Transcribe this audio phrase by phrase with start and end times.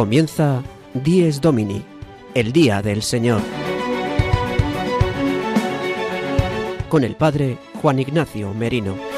[0.00, 0.62] Comienza
[0.94, 1.84] Dies Domini,
[2.32, 3.42] el Día del Señor.
[6.88, 9.09] Con el Padre Juan Ignacio Merino.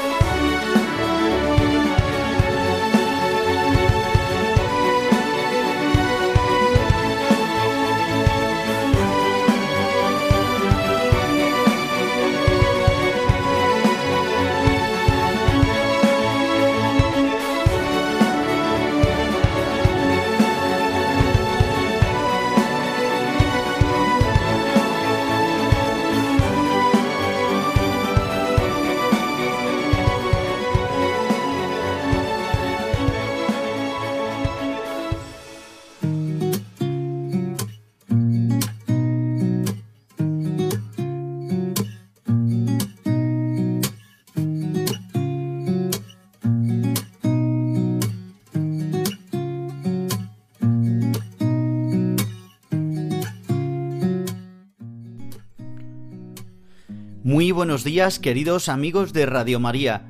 [57.83, 60.03] Días, queridos amigos de Radio María.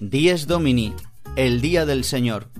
[0.00, 0.92] Dies Domini,
[1.36, 2.50] el día del Señor,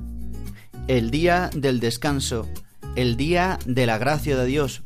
[0.88, 2.48] el día del descanso,
[2.96, 4.82] el día de la gracia de Dios,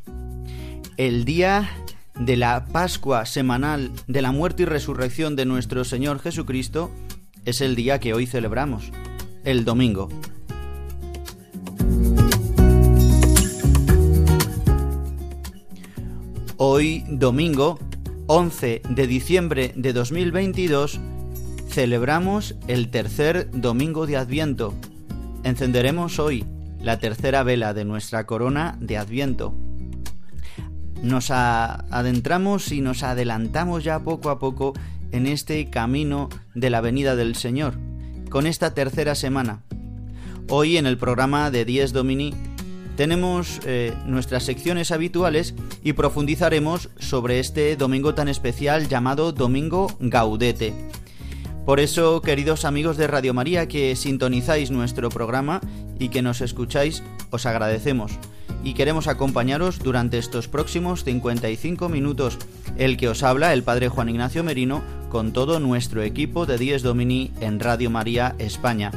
[0.97, 1.69] el día
[2.15, 6.91] de la Pascua semanal de la muerte y resurrección de nuestro Señor Jesucristo,
[7.45, 8.91] es el día que hoy celebramos,
[9.45, 10.09] el domingo.
[16.57, 17.79] Hoy domingo
[18.31, 20.99] 11 de diciembre de 2022
[21.67, 24.75] celebramos el tercer domingo de Adviento.
[25.43, 26.45] Encenderemos hoy
[26.79, 29.55] la tercera vela de nuestra corona de Adviento.
[31.01, 34.73] Nos adentramos y nos adelantamos ya poco a poco
[35.11, 37.79] en este camino de la venida del Señor,
[38.29, 39.63] con esta tercera semana.
[40.49, 42.35] Hoy en el programa de Dies Domini
[42.99, 45.55] tenemos eh, nuestras secciones habituales
[45.85, 50.73] y profundizaremos sobre este domingo tan especial llamado Domingo Gaudete.
[51.65, 55.61] Por eso, queridos amigos de Radio María que sintonizáis nuestro programa
[55.97, 58.11] y que nos escucháis, os agradecemos
[58.65, 62.37] y queremos acompañaros durante estos próximos 55 minutos.
[62.77, 66.81] El que os habla, el Padre Juan Ignacio Merino, con todo nuestro equipo de Dies
[66.81, 68.91] Domini en Radio María España.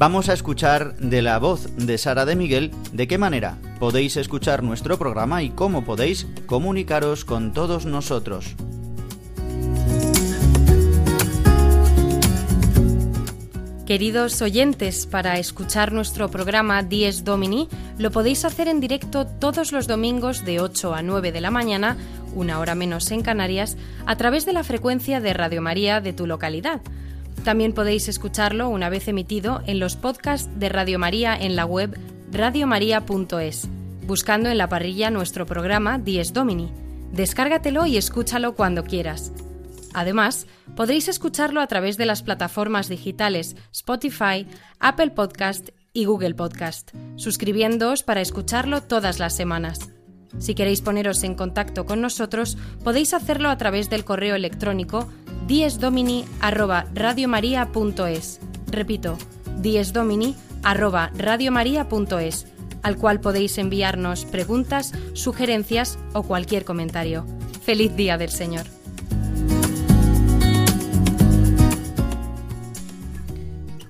[0.00, 4.62] Vamos a escuchar de la voz de Sara de Miguel de qué manera podéis escuchar
[4.62, 8.56] nuestro programa y cómo podéis comunicaros con todos nosotros.
[13.84, 17.68] Queridos oyentes, para escuchar nuestro programa Dies Domini
[17.98, 21.98] lo podéis hacer en directo todos los domingos de 8 a 9 de la mañana,
[22.34, 26.26] una hora menos en Canarias, a través de la frecuencia de Radio María de tu
[26.26, 26.80] localidad
[27.44, 31.98] también podéis escucharlo una vez emitido en los podcasts de Radio María en la web
[32.32, 33.68] radiomaria.es,
[34.06, 36.70] buscando en la parrilla nuestro programa Dies Domini.
[37.12, 39.32] Descárgatelo y escúchalo cuando quieras.
[39.94, 40.46] Además,
[40.76, 44.46] podréis escucharlo a través de las plataformas digitales Spotify,
[44.78, 49.90] Apple Podcast y Google Podcast, suscribiendoos para escucharlo todas las semanas.
[50.38, 55.08] Si queréis poneros en contacto con nosotros, podéis hacerlo a través del correo electrónico
[55.50, 58.40] diesdomini@radiomaria.es.
[58.68, 59.18] Repito,
[59.58, 62.46] diesdomini@radiomaria.es,
[62.82, 67.26] al cual podéis enviarnos preguntas, sugerencias o cualquier comentario.
[67.64, 68.66] Feliz día del Señor.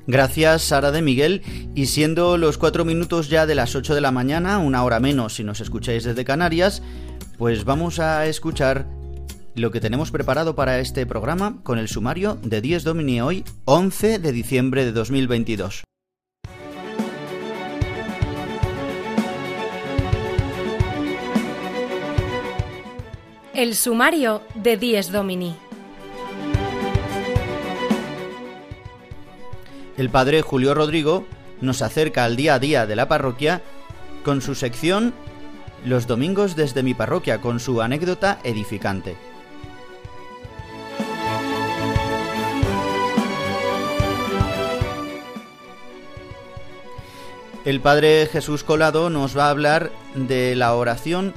[0.06, 1.42] Gracias, Sara de Miguel.
[1.74, 5.34] Y siendo los cuatro minutos ya de las 8 de la mañana, una hora menos
[5.34, 6.82] si nos escucháis desde Canarias,
[7.36, 8.86] pues vamos a escuchar
[9.54, 14.18] lo que tenemos preparado para este programa con el sumario de 10 Domini hoy, 11
[14.18, 15.84] de diciembre de 2022.
[23.52, 25.56] El sumario de 10 Domini.
[29.98, 31.26] El padre Julio Rodrigo
[31.60, 33.60] nos acerca al día a día de la parroquia
[34.24, 35.12] con su sección
[35.84, 39.16] Los domingos desde mi parroquia, con su anécdota edificante.
[47.70, 51.34] El Padre Jesús Colado nos va a hablar de la oración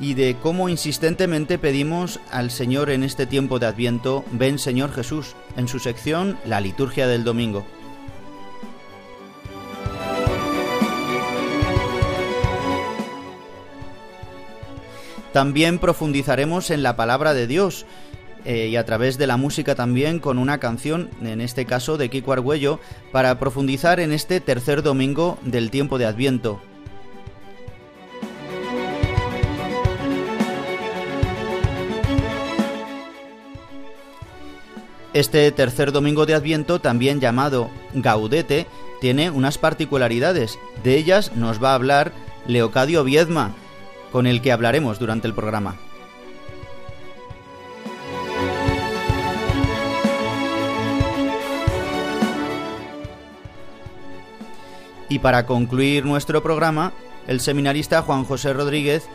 [0.00, 5.36] y de cómo insistentemente pedimos al Señor en este tiempo de Adviento, ven Señor Jesús,
[5.56, 7.64] en su sección La liturgia del domingo.
[15.32, 17.86] También profundizaremos en la palabra de Dios
[18.44, 22.08] eh, y a través de la música también con una canción, en este caso de
[22.08, 22.80] Kiko Argüello,
[23.12, 26.60] para profundizar en este tercer domingo del tiempo de Adviento.
[35.12, 38.66] Este tercer domingo de Adviento, también llamado Gaudete,
[39.00, 40.58] tiene unas particularidades.
[40.84, 42.12] De ellas nos va a hablar
[42.46, 43.54] Leocadio Viedma,
[44.12, 45.76] con el que hablaremos durante el programa.
[55.10, 56.92] Y para concluir nuestro programa,
[57.26, 59.08] el seminarista Juan José Rodríguez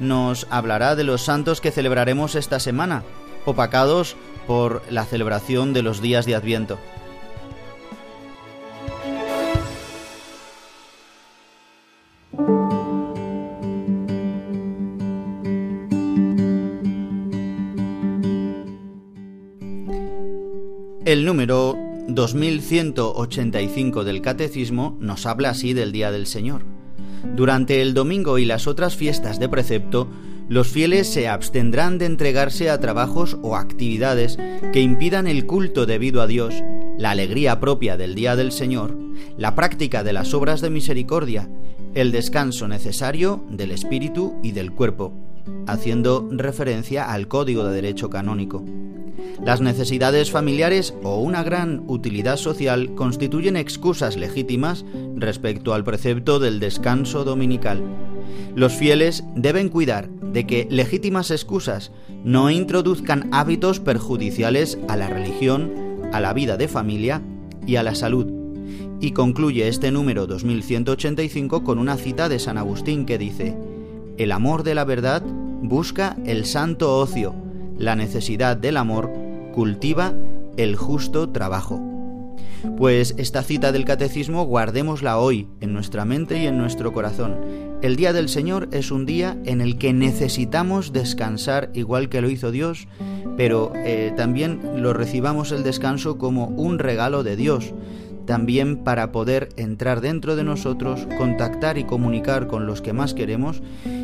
[0.00, 3.04] nos hablará de los santos que celebraremos esta semana,
[3.44, 4.16] opacados
[4.46, 6.78] por la celebración de los días de Adviento.
[21.04, 26.64] El número 2185 del Catecismo nos habla así del Día del Señor.
[27.36, 30.08] Durante el domingo y las otras fiestas de precepto,
[30.48, 34.36] los fieles se abstendrán de entregarse a trabajos o actividades
[34.72, 36.54] que impidan el culto debido a Dios,
[36.98, 38.98] la alegría propia del Día del Señor,
[39.38, 41.48] la práctica de las obras de misericordia,
[41.94, 45.14] el descanso necesario del espíritu y del cuerpo,
[45.66, 48.64] haciendo referencia al Código de Derecho Canónico.
[49.44, 54.84] Las necesidades familiares o una gran utilidad social constituyen excusas legítimas
[55.16, 57.82] respecto al precepto del descanso dominical.
[58.54, 61.92] Los fieles deben cuidar de que legítimas excusas
[62.24, 65.72] no introduzcan hábitos perjudiciales a la religión,
[66.12, 67.22] a la vida de familia
[67.66, 68.26] y a la salud.
[69.00, 73.56] Y concluye este número 2185 con una cita de San Agustín que dice,
[74.18, 77.34] El amor de la verdad busca el santo ocio,
[77.78, 79.10] la necesidad del amor
[79.54, 80.12] cultiva
[80.56, 81.80] el justo trabajo.
[82.76, 87.36] Pues esta cita del catecismo guardémosla hoy en nuestra mente y en nuestro corazón.
[87.80, 92.30] El día del Señor es un día en el que necesitamos descansar igual que lo
[92.30, 92.86] hizo Dios,
[93.36, 97.72] pero eh, también lo recibamos el descanso como un regalo de Dios
[98.26, 103.62] también para poder entrar dentro de nosotros, contactar y comunicar con los que más queremos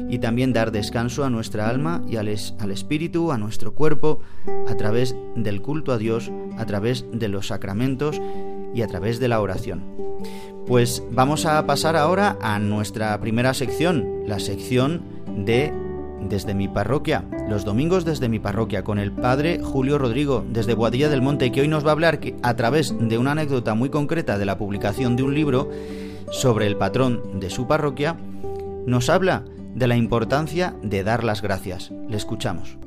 [0.08, 2.28] y también dar descanso a nuestra alma y al,
[2.58, 4.20] al, espíritu, a nuestro cuerpo,
[4.68, 8.20] a través del culto a Dios, a través de los sacramentos
[8.74, 9.84] y a través de la oración.
[10.66, 15.02] Pues vamos a pasar ahora a nuestra primera sección, la sección
[15.44, 15.72] de
[16.20, 21.08] desde mi parroquia, los domingos desde mi parroquia, con el padre Julio Rodrigo, desde Boadilla
[21.08, 23.90] del Monte, que hoy nos va a hablar que, a través de una anécdota muy
[23.90, 25.70] concreta de la publicación de un libro
[26.30, 28.16] sobre el patrón de su parroquia,
[28.86, 29.44] nos habla
[29.74, 31.90] de la importancia de dar las gracias.
[32.08, 32.78] Le escuchamos.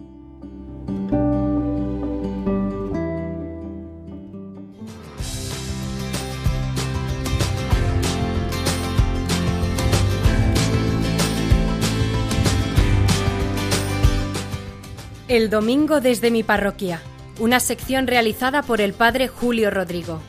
[15.32, 17.02] El domingo desde mi parroquia,
[17.40, 20.22] una sección realizada por el padre Julio Rodrigo.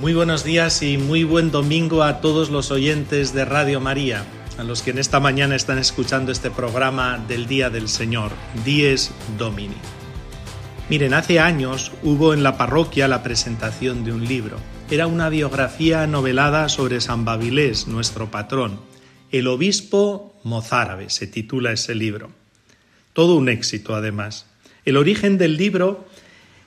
[0.00, 4.22] Muy buenos días y muy buen domingo a todos los oyentes de Radio María,
[4.56, 8.30] a los que en esta mañana están escuchando este programa del Día del Señor,
[8.64, 9.74] Dies Domini.
[10.88, 16.06] Miren, hace años hubo en la parroquia la presentación de un libro era una biografía
[16.06, 18.80] novelada sobre San Babilés, nuestro patrón.
[19.32, 22.30] El obispo mozárabe se titula ese libro.
[23.12, 24.46] Todo un éxito, además.
[24.84, 26.06] El origen del libro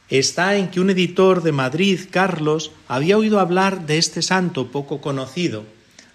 [0.10, 5.00] está en que un editor de Madrid, Carlos, había oído hablar de este santo poco
[5.00, 5.64] conocido.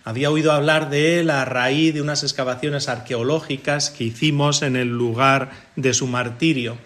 [0.05, 4.89] Había oído hablar de él a raíz de unas excavaciones arqueológicas que hicimos en el
[4.89, 6.77] lugar de su martirio,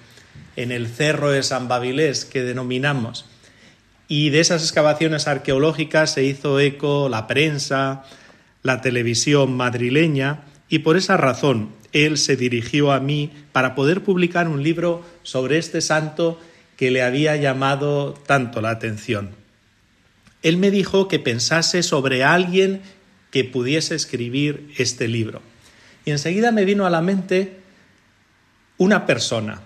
[0.54, 3.24] en el cerro de San Babilés que denominamos.
[4.08, 8.04] Y de esas excavaciones arqueológicas se hizo eco la prensa,
[8.62, 14.48] la televisión madrileña, y por esa razón él se dirigió a mí para poder publicar
[14.48, 16.40] un libro sobre este santo
[16.76, 19.30] que le había llamado tanto la atención.
[20.42, 22.82] Él me dijo que pensase sobre alguien
[23.30, 25.42] que pudiese escribir este libro.
[26.04, 27.58] Y enseguida me vino a la mente
[28.78, 29.62] una persona,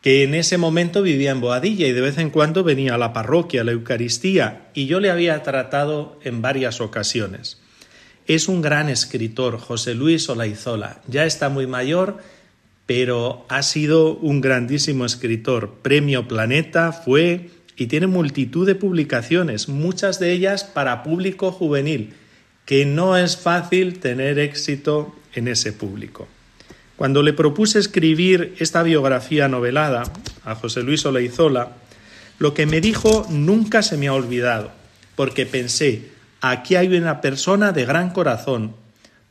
[0.00, 3.12] que en ese momento vivía en Boadilla y de vez en cuando venía a la
[3.12, 7.60] parroquia, a la Eucaristía, y yo le había tratado en varias ocasiones.
[8.26, 11.02] Es un gran escritor, José Luis Olaizola.
[11.06, 12.18] Ya está muy mayor,
[12.86, 15.78] pero ha sido un grandísimo escritor.
[15.82, 22.14] Premio Planeta fue y tiene multitud de publicaciones, muchas de ellas para público juvenil,
[22.64, 26.28] que no es fácil tener éxito en ese público.
[27.00, 30.02] Cuando le propuse escribir esta biografía novelada
[30.44, 31.72] a José Luis Oleizola,
[32.38, 34.70] lo que me dijo nunca se me ha olvidado,
[35.16, 36.10] porque pensé,
[36.42, 38.74] aquí hay una persona de gran corazón,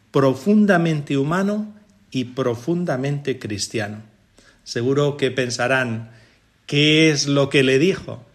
[0.09, 1.71] profundamente humano
[2.09, 4.01] y profundamente cristiano.
[4.63, 6.09] Seguro que pensarán,
[6.65, 8.25] ¿qué es lo que le dijo?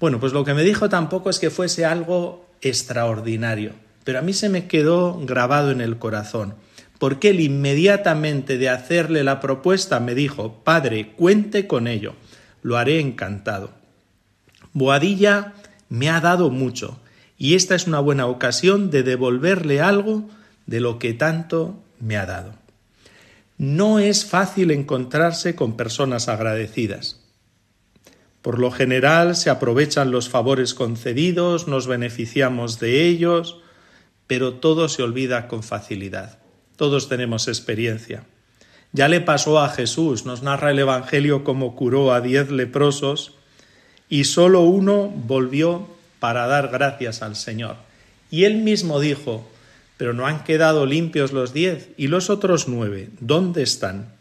[0.00, 3.72] Bueno, pues lo que me dijo tampoco es que fuese algo extraordinario,
[4.04, 6.54] pero a mí se me quedó grabado en el corazón,
[7.00, 12.12] porque él inmediatamente de hacerle la propuesta me dijo, Padre, cuente con ello,
[12.62, 13.70] lo haré encantado.
[14.74, 15.54] Boadilla
[15.88, 17.00] me ha dado mucho,
[17.38, 20.28] y esta es una buena ocasión de devolverle algo
[20.66, 22.52] de lo que tanto me ha dado.
[23.56, 27.18] No es fácil encontrarse con personas agradecidas.
[28.42, 33.56] Por lo general se aprovechan los favores concedidos, nos beneficiamos de ellos,
[34.26, 36.39] pero todo se olvida con facilidad.
[36.80, 38.22] Todos tenemos experiencia.
[38.92, 43.34] Ya le pasó a Jesús, nos narra el Evangelio cómo curó a diez leprosos
[44.08, 45.86] y solo uno volvió
[46.20, 47.76] para dar gracias al Señor.
[48.30, 49.46] Y él mismo dijo,
[49.98, 54.14] pero no han quedado limpios los diez y los otros nueve, ¿dónde están?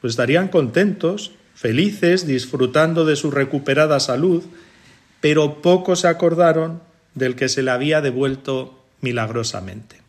[0.00, 4.42] Pues estarían contentos, felices, disfrutando de su recuperada salud,
[5.20, 6.82] pero pocos se acordaron
[7.14, 10.01] del que se le había devuelto milagrosamente.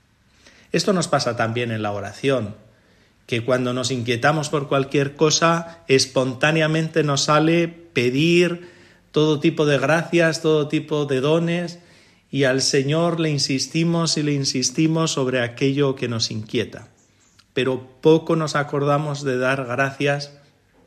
[0.74, 2.56] Esto nos pasa también en la oración,
[3.28, 8.70] que cuando nos inquietamos por cualquier cosa, espontáneamente nos sale pedir,
[9.12, 11.80] todo tipo de gracias, todo tipo de dones,
[12.32, 16.88] y al Señor le insistimos y le insistimos sobre aquello que nos inquieta.
[17.54, 20.34] Pero poco nos acordamos de dar gracias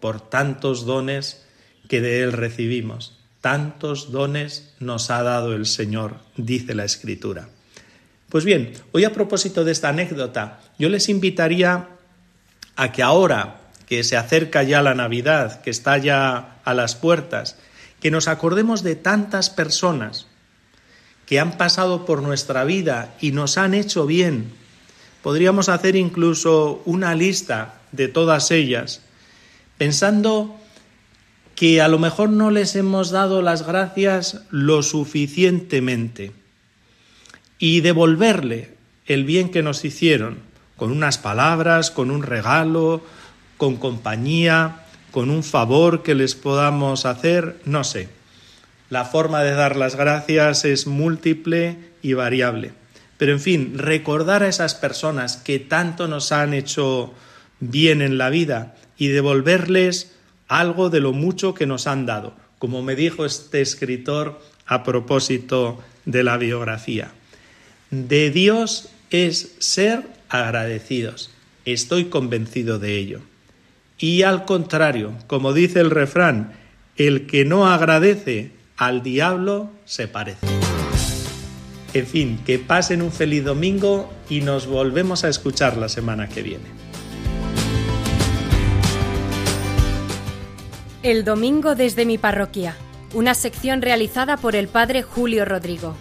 [0.00, 1.46] por tantos dones
[1.88, 3.20] que de Él recibimos.
[3.40, 7.50] Tantos dones nos ha dado el Señor, dice la Escritura.
[8.28, 11.88] Pues bien, hoy a propósito de esta anécdota, yo les invitaría
[12.74, 17.56] a que ahora que se acerca ya la Navidad, que está ya a las puertas,
[18.00, 20.26] que nos acordemos de tantas personas
[21.24, 24.52] que han pasado por nuestra vida y nos han hecho bien.
[25.22, 29.02] Podríamos hacer incluso una lista de todas ellas,
[29.78, 30.56] pensando
[31.54, 36.32] que a lo mejor no les hemos dado las gracias lo suficientemente
[37.58, 38.74] y devolverle
[39.06, 40.38] el bien que nos hicieron,
[40.76, 43.02] con unas palabras, con un regalo,
[43.56, 48.08] con compañía, con un favor que les podamos hacer, no sé.
[48.90, 52.72] La forma de dar las gracias es múltiple y variable.
[53.16, 57.14] Pero en fin, recordar a esas personas que tanto nos han hecho
[57.60, 60.14] bien en la vida y devolverles
[60.48, 65.82] algo de lo mucho que nos han dado, como me dijo este escritor a propósito
[66.04, 67.12] de la biografía.
[68.04, 71.30] De Dios es ser agradecidos.
[71.64, 73.20] Estoy convencido de ello.
[73.98, 76.52] Y al contrario, como dice el refrán,
[76.98, 80.46] el que no agradece al diablo se parece.
[81.94, 86.42] En fin, que pasen un feliz domingo y nos volvemos a escuchar la semana que
[86.42, 86.66] viene.
[91.02, 92.76] El domingo desde mi parroquia,
[93.14, 95.96] una sección realizada por el padre Julio Rodrigo.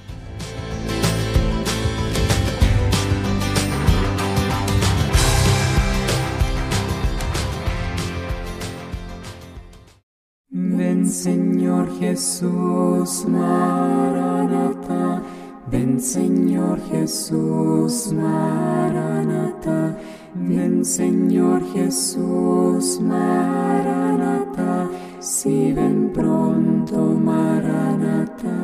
[11.16, 15.24] Señor Jesús, Maranata.
[15.72, 19.98] Ven Señor Jesús, Maranata.
[20.36, 24.90] Ven Señor Jesús, Maranata.
[25.20, 26.98] Si ven pronto,
[27.30, 28.58] Maranata.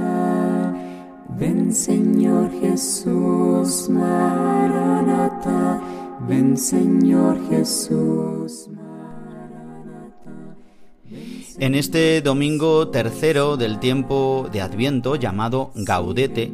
[1.40, 5.80] Ven Señor Jesús, Maranata.
[6.28, 8.70] Ven Señor Jesús.
[11.60, 16.52] En este domingo tercero del tiempo de Adviento llamado Gaudete,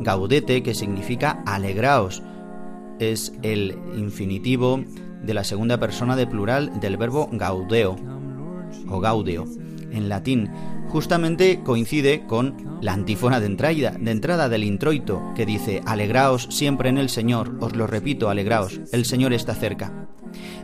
[0.00, 2.22] Gaudete que significa alegraos,
[2.98, 4.82] es el infinitivo
[5.22, 7.96] de la segunda persona de plural del verbo gaudeo
[8.88, 9.44] o gaudeo
[9.90, 10.50] en latín.
[10.88, 16.88] Justamente coincide con la antífona de entrada, de entrada del introito que dice Alegraos siempre
[16.88, 20.08] en el Señor, os lo repito, alegraos, el Señor está cerca.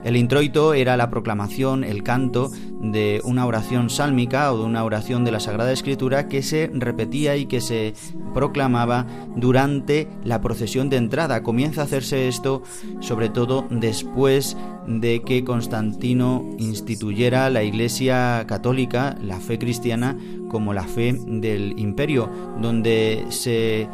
[0.05, 5.25] El introito era la proclamación, el canto de una oración sálmica o de una oración
[5.25, 7.95] de la Sagrada Escritura que se repetía y que se
[8.35, 9.07] proclamaba
[9.37, 11.43] durante la procesión de entrada.
[11.43, 12.63] Comienza a hacerse esto
[13.01, 14.57] sobre todo después
[14.87, 20.17] de que Constantino instituyera la Iglesia católica, la fe cristiana,
[20.49, 22.31] como la fe del imperio,
[22.61, 23.89] donde se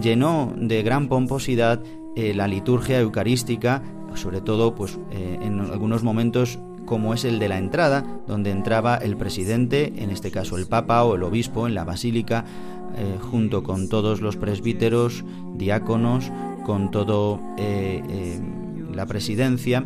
[0.00, 1.82] llenó de gran pomposidad
[2.14, 3.82] eh, la liturgia eucarística
[4.16, 8.96] sobre todo pues eh, en algunos momentos como es el de la entrada, donde entraba
[8.96, 12.44] el presidente, en este caso el Papa o el obispo en la basílica,
[12.96, 16.30] eh, junto con todos los presbíteros, diáconos,
[16.66, 18.40] con todo eh,
[18.92, 19.84] la presidencia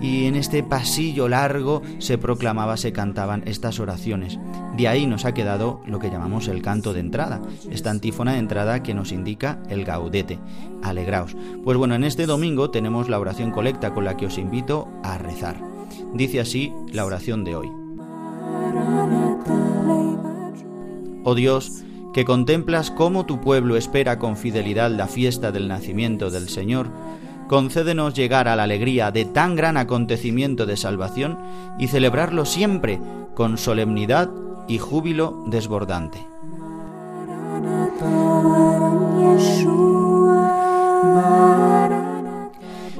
[0.00, 4.38] y en este pasillo largo se proclamaba, se cantaban estas oraciones.
[4.76, 8.38] De ahí nos ha quedado lo que llamamos el canto de entrada, esta antífona de
[8.38, 10.38] entrada que nos indica el gaudete,
[10.82, 11.36] alegraos.
[11.64, 15.18] Pues bueno, en este domingo tenemos la oración colecta con la que os invito a
[15.18, 15.56] rezar.
[16.14, 17.70] Dice así la oración de hoy.
[21.24, 26.48] Oh Dios, que contemplas cómo tu pueblo espera con fidelidad la fiesta del nacimiento del
[26.48, 26.88] Señor,
[27.48, 31.38] concédenos llegar a la alegría de tan gran acontecimiento de salvación
[31.78, 33.00] y celebrarlo siempre
[33.34, 34.30] con solemnidad
[34.68, 36.26] y júbilo desbordante.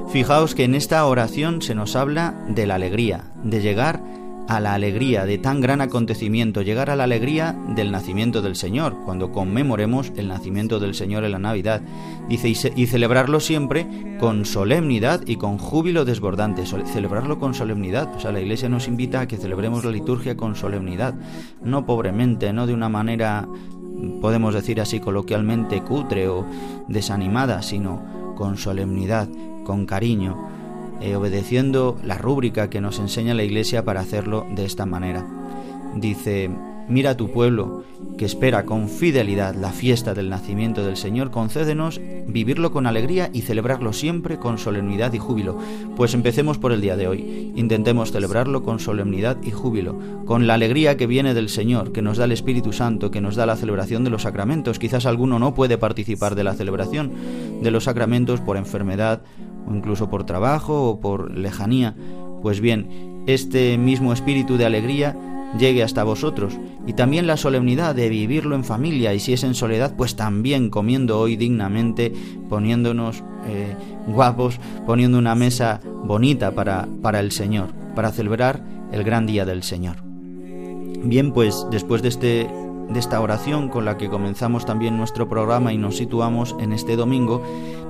[0.09, 4.01] Fijaos que en esta oración se nos habla de la alegría, de llegar
[4.47, 8.95] a la alegría de tan gran acontecimiento, llegar a la alegría del nacimiento del Señor,
[9.03, 11.81] cuando conmemoremos el nacimiento del Señor en la Navidad.
[12.29, 13.87] Dice, y, celebrarlo siempre
[14.19, 16.65] con solemnidad y con júbilo desbordante.
[16.65, 18.13] celebrarlo con solemnidad.
[18.15, 21.13] O sea, la Iglesia nos invita a que celebremos la liturgia con solemnidad,
[21.61, 23.47] no pobremente, no de una manera,
[24.21, 26.45] podemos decir así coloquialmente, cutre o
[26.87, 29.27] desanimada, sino con solemnidad,
[29.65, 30.56] con cariño
[31.01, 35.25] eh, obedeciendo la rúbrica que nos enseña la Iglesia para hacerlo de esta manera.
[35.95, 36.49] Dice,
[36.87, 37.83] mira a tu pueblo
[38.17, 43.41] que espera con fidelidad la fiesta del nacimiento del Señor, concédenos vivirlo con alegría y
[43.41, 45.57] celebrarlo siempre con solemnidad y júbilo.
[45.95, 47.53] Pues empecemos por el día de hoy.
[47.55, 52.17] Intentemos celebrarlo con solemnidad y júbilo, con la alegría que viene del Señor, que nos
[52.17, 54.79] da el Espíritu Santo, que nos da la celebración de los sacramentos.
[54.79, 57.11] Quizás alguno no puede participar de la celebración
[57.61, 59.21] de los sacramentos por enfermedad
[59.67, 61.95] o incluso por trabajo o por lejanía.
[62.41, 65.15] Pues bien, este mismo espíritu de alegría
[65.57, 69.55] llegue hasta vosotros y también la solemnidad de vivirlo en familia y si es en
[69.55, 72.11] soledad pues también comiendo hoy dignamente
[72.49, 73.75] poniéndonos eh,
[74.07, 79.63] guapos poniendo una mesa bonita para, para el Señor para celebrar el gran día del
[79.63, 79.97] Señor
[81.03, 82.47] bien pues después de este
[82.89, 86.95] de esta oración con la que comenzamos también nuestro programa y nos situamos en este
[86.95, 87.41] domingo,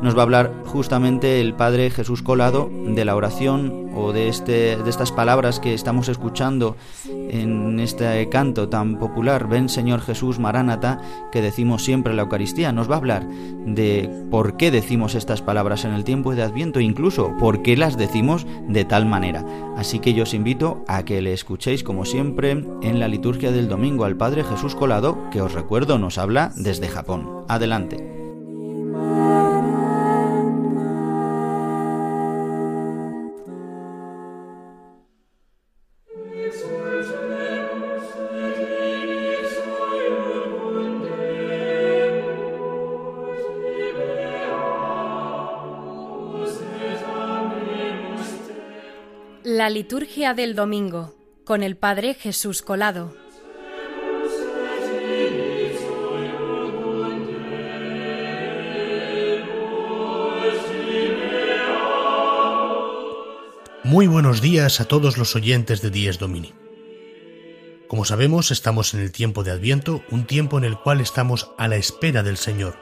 [0.02, 4.78] nos va a hablar justamente el Padre Jesús Colado de la oración o de, este,
[4.78, 6.78] de estas palabras que estamos escuchando
[7.10, 12.72] en este canto tan popular, Ven Señor Jesús Maránata, que decimos siempre en la Eucaristía.
[12.72, 16.80] Nos va a hablar de por qué decimos estas palabras en el tiempo de Adviento,
[16.80, 19.44] incluso por qué las decimos de tal manera.
[19.78, 23.68] Así que yo os invito a que le escuchéis como siempre en la liturgia del
[23.68, 24.87] domingo al Padre Jesús Colado,
[25.32, 27.44] que os recuerdo nos habla desde Japón.
[27.50, 27.98] Adelante.
[49.44, 53.27] La liturgia del domingo con el Padre Jesús Colado.
[63.88, 66.54] Muy buenos días a todos los oyentes de Dies Domini.
[67.88, 71.70] Como sabemos, estamos en el tiempo de Adviento, un tiempo en el cual estamos a
[71.70, 72.78] la espera del Señor,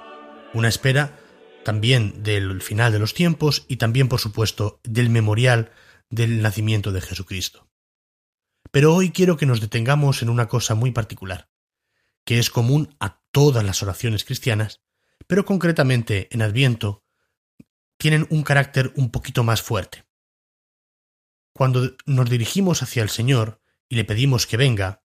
[0.55, 1.19] una espera
[1.63, 5.71] también del final de los tiempos y también, por supuesto, del memorial
[6.09, 7.69] del nacimiento de Jesucristo.
[8.71, 11.51] Pero hoy quiero que nos detengamos en una cosa muy particular,
[12.23, 14.81] que es común a todas las oraciones cristianas,
[15.27, 17.05] pero concretamente en Adviento
[17.99, 20.04] tienen un carácter un poquito más fuerte.
[21.55, 25.05] Cuando nos dirigimos hacia el Señor y le pedimos que venga,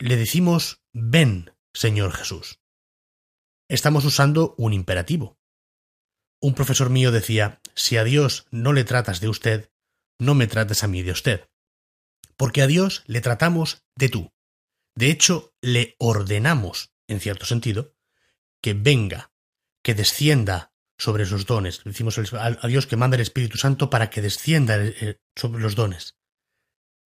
[0.00, 2.60] le decimos ven, Señor Jesús.
[3.68, 5.38] Estamos usando un imperativo.
[6.40, 9.70] Un profesor mío decía, si a Dios no le tratas de usted,
[10.18, 11.48] no me trates a mí de usted.
[12.36, 14.32] Porque a Dios le tratamos de tú.
[14.96, 17.94] De hecho, le ordenamos, en cierto sentido,
[18.60, 19.32] que venga,
[19.84, 21.84] que descienda sobre esos dones.
[21.84, 24.78] Le decimos a Dios que manda el Espíritu Santo para que descienda
[25.36, 26.16] sobre los dones.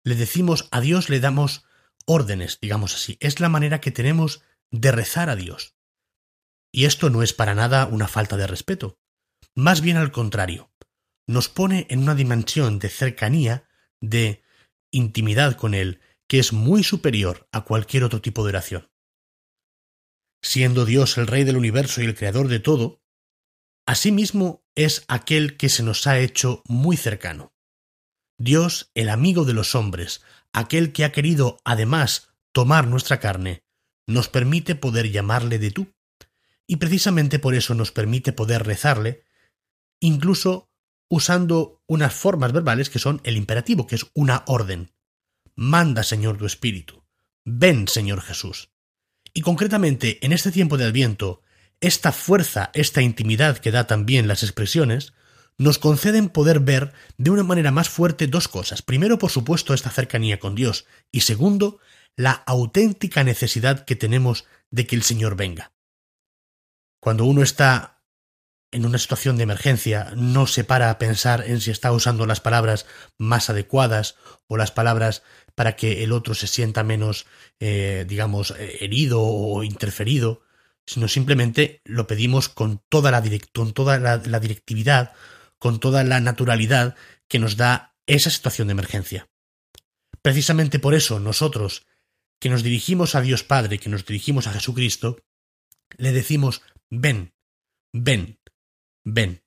[0.03, 1.65] Le decimos a Dios, le damos
[2.05, 3.17] órdenes, digamos así.
[3.19, 4.41] Es la manera que tenemos
[4.71, 5.75] de rezar a Dios.
[6.71, 8.99] Y esto no es para nada una falta de respeto.
[9.55, 10.73] Más bien al contrario
[11.27, 13.67] nos pone en una dimensión de cercanía,
[14.01, 14.43] de
[14.91, 18.91] intimidad con Él, que es muy superior a cualquier otro tipo de oración.
[20.41, 23.01] Siendo Dios el Rey del universo y el Creador de todo,
[23.85, 27.53] asimismo es aquel que se nos ha hecho muy cercano.
[28.37, 33.63] Dios, el amigo de los hombres, aquel que ha querido además tomar nuestra carne,
[34.07, 35.93] nos permite poder llamarle de tú,
[36.67, 39.23] y precisamente por eso nos permite poder rezarle,
[39.99, 40.69] incluso
[41.09, 44.91] usando unas formas verbales que son el imperativo, que es una orden.
[45.55, 47.03] Manda, Señor, tu Espíritu.
[47.45, 48.71] Ven, Señor Jesús.
[49.33, 51.42] Y concretamente, en este tiempo de Adviento,
[51.83, 55.13] esta fuerza, esta intimidad que da también las expresiones,
[55.57, 58.81] nos conceden poder ver de una manera más fuerte dos cosas.
[58.81, 61.79] Primero, por supuesto, esta cercanía con Dios y segundo,
[62.15, 65.73] la auténtica necesidad que tenemos de que el Señor venga.
[67.01, 68.01] Cuando uno está
[68.71, 72.39] en una situación de emergencia, no se para a pensar en si está usando las
[72.39, 72.85] palabras
[73.17, 74.15] más adecuadas
[74.47, 75.21] o las palabras
[75.53, 77.27] para que el otro se sienta menos,
[77.59, 80.43] eh, digamos, herido o interferido,
[80.85, 85.13] sino simplemente lo pedimos con toda la, con toda la directividad,
[85.57, 86.95] con toda la naturalidad
[87.27, 89.29] que nos da esa situación de emergencia.
[90.21, 91.85] Precisamente por eso nosotros,
[92.39, 95.19] que nos dirigimos a Dios Padre, que nos dirigimos a Jesucristo,
[95.97, 97.33] le decimos, ven,
[97.93, 98.39] ven,
[99.05, 99.43] ven.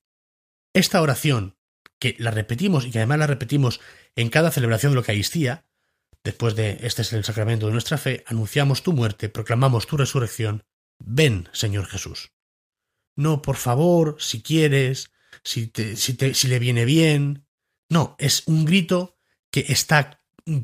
[0.73, 1.55] Esta oración,
[1.99, 3.79] que la repetimos y que además la repetimos
[4.15, 5.65] en cada celebración de la Eucaristía,
[6.23, 10.63] después de este es el sacramento de nuestra fe, anunciamos tu muerte, proclamamos tu resurrección,
[10.99, 12.31] ven, Señor Jesús.
[13.15, 15.11] No, por favor, si quieres,
[15.43, 17.47] si, si, le viene bien.
[17.89, 19.17] No, es un grito
[19.49, 20.23] que está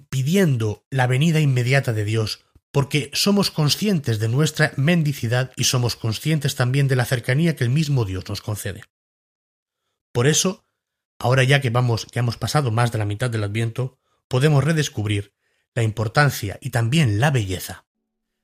[0.09, 6.55] pidiendo la venida inmediata de Dios, porque somos conscientes de nuestra mendicidad y somos conscientes
[6.55, 8.83] también de la cercanía que el mismo Dios nos concede.
[10.11, 10.67] Por eso,
[11.19, 15.33] ahora ya que vamos, que hemos pasado más de la mitad del Adviento, podemos redescubrir
[15.75, 17.85] la importancia y también la belleza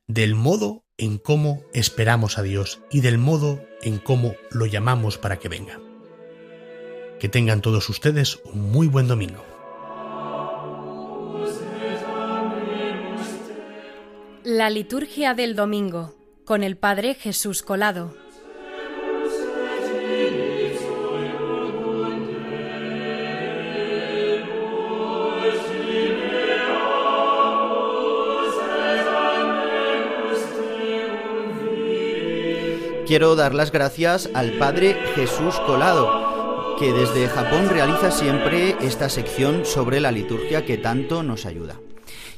[0.08, 5.40] del modo en cómo esperamos a Dios y del modo en cómo lo llamamos para
[5.40, 5.80] que venga.
[7.20, 9.44] Que tengan todos ustedes un muy buen domingo.
[14.44, 18.16] La liturgia del domingo con el Padre Jesús Colado.
[33.10, 39.66] Quiero dar las gracias al Padre Jesús Colado que desde Japón realiza siempre esta sección
[39.66, 41.80] sobre la liturgia que tanto nos ayuda.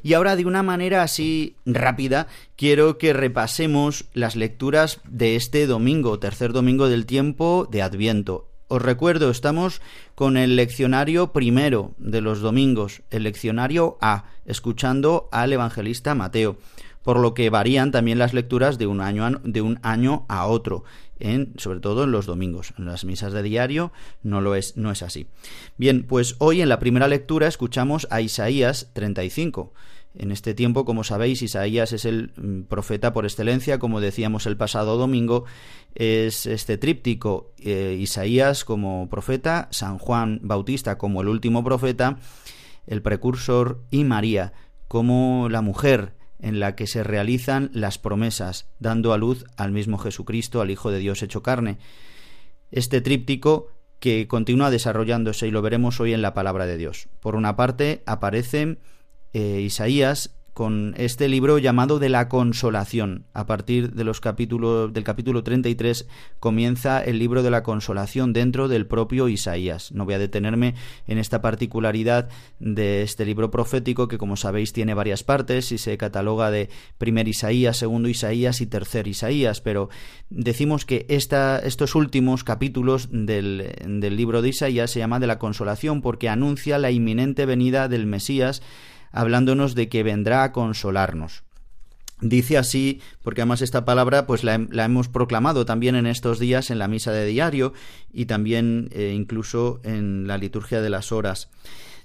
[0.02, 6.20] Y ahora de una manera así rápida quiero que repasemos las lecturas de este domingo,
[6.20, 8.48] tercer domingo del tiempo de Adviento.
[8.70, 9.82] Os recuerdo, estamos
[10.16, 16.56] con el leccionario primero de los domingos, el leccionario A, escuchando al evangelista Mateo,
[17.04, 20.46] por lo que varían también las lecturas de un año a, de un año a
[20.46, 20.84] otro
[21.58, 22.74] sobre todo en los domingos.
[22.78, 23.92] En las misas de diario
[24.24, 25.28] no lo es, no es así.
[25.78, 29.74] Bien, pues hoy en la primera lectura escuchamos a Isaías 35.
[30.14, 34.58] En este tiempo, como sabéis, Isaías es el mm, profeta por excelencia, como decíamos el
[34.58, 35.46] pasado domingo,
[35.96, 42.18] es este tríptico, eh, Isaías como profeta, San Juan Bautista como el último profeta,
[42.88, 44.52] el precursor y María
[44.90, 49.98] como la mujer en la que se realizan las promesas, dando a luz al mismo
[49.98, 51.78] Jesucristo, al Hijo de Dios hecho carne.
[52.72, 53.68] Este tríptico
[54.00, 57.08] que continúa desarrollándose y lo veremos hoy en la palabra de Dios.
[57.20, 58.78] Por una parte aparece
[59.34, 63.26] eh, Isaías con este libro llamado de la consolación.
[63.34, 66.08] A partir de los capítulos del capítulo 33
[66.40, 69.92] comienza el libro de la consolación dentro del propio Isaías.
[69.92, 70.76] No voy a detenerme
[71.08, 75.98] en esta particularidad de este libro profético que como sabéis tiene varias partes y se
[75.98, 79.90] cataloga de primer Isaías, segundo Isaías y tercer Isaías, pero
[80.30, 85.40] decimos que esta, estos últimos capítulos del, del libro de Isaías se llama de la
[85.40, 88.62] consolación porque anuncia la inminente venida del Mesías
[89.12, 91.43] hablándonos de que vendrá a consolarnos.
[92.21, 96.78] Dice así, porque además esta palabra pues la, hemos proclamado también en estos días en
[96.78, 97.74] la misa de diario
[98.13, 101.50] y también eh, incluso en la liturgia de las horas.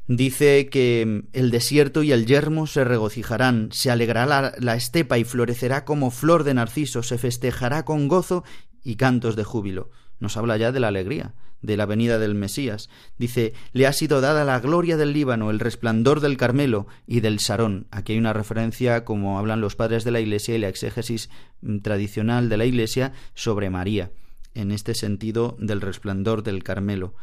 [0.08, 5.84] Dice que el desierto y el yermo se regocijarán, se alegrará la estepa y florecerá
[5.84, 8.42] como flor de narciso, se festejará con gozo
[8.82, 9.90] y cantos de júbilo.
[10.18, 11.34] Nos habla ya de la alegría
[11.66, 12.88] de la venida del Mesías.
[13.18, 17.40] Dice, le ha sido dada la gloria del Líbano, el resplandor del Carmelo y del
[17.40, 17.88] Sarón.
[17.90, 21.28] Aquí hay una referencia, como hablan los padres de la Iglesia y la exégesis
[21.60, 24.12] mm, tradicional de la Iglesia, sobre María,
[24.54, 27.14] en este sentido del resplandor del Carmelo.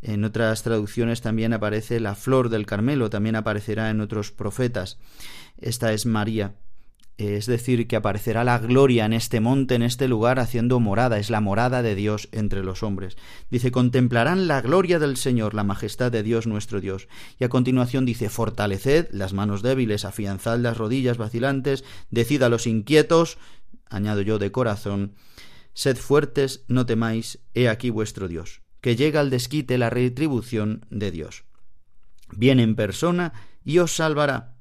[0.00, 4.98] En otras traducciones también aparece la flor del Carmelo, también aparecerá en otros profetas.
[5.58, 6.54] Esta es María
[7.16, 11.30] es decir, que aparecerá la gloria en este monte, en este lugar, haciendo morada, es
[11.30, 13.16] la morada de Dios entre los hombres.
[13.50, 17.08] Dice, contemplarán la gloria del Señor, la majestad de Dios nuestro Dios.
[17.38, 22.66] Y a continuación dice, fortaleced las manos débiles, afianzad las rodillas vacilantes, decid a los
[22.66, 23.38] inquietos,
[23.88, 25.14] añado yo de corazón,
[25.72, 31.10] sed fuertes, no temáis, he aquí vuestro Dios que llega al desquite la retribución de
[31.10, 31.46] Dios.
[32.36, 33.32] Viene en persona
[33.64, 34.53] y os salvará.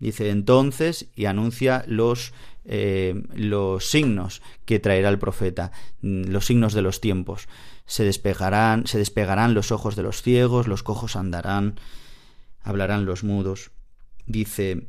[0.00, 2.32] Dice entonces y anuncia los,
[2.64, 7.48] eh, los signos que traerá el profeta, mm, los signos de los tiempos.
[7.84, 11.78] Se despegarán, se despegarán los ojos de los ciegos, los cojos andarán,
[12.62, 13.72] hablarán los mudos.
[14.26, 14.88] Dice,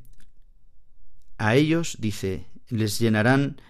[1.38, 3.62] a ellos, dice, les llenarán,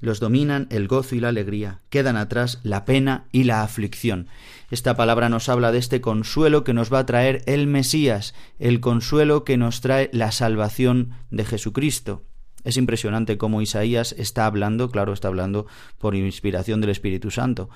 [0.00, 4.28] los dominan el gozo y la alegría, quedan atrás la pena y la aflicción.
[4.70, 8.80] Esta palabra nos habla de este consuelo que nos va a traer el Mesías, el
[8.80, 12.22] consuelo que nos trae la salvación de Jesucristo.
[12.62, 15.66] Es impresionante cómo Isaías está hablando, claro, está hablando
[15.98, 17.70] por inspiración del Espíritu Santo.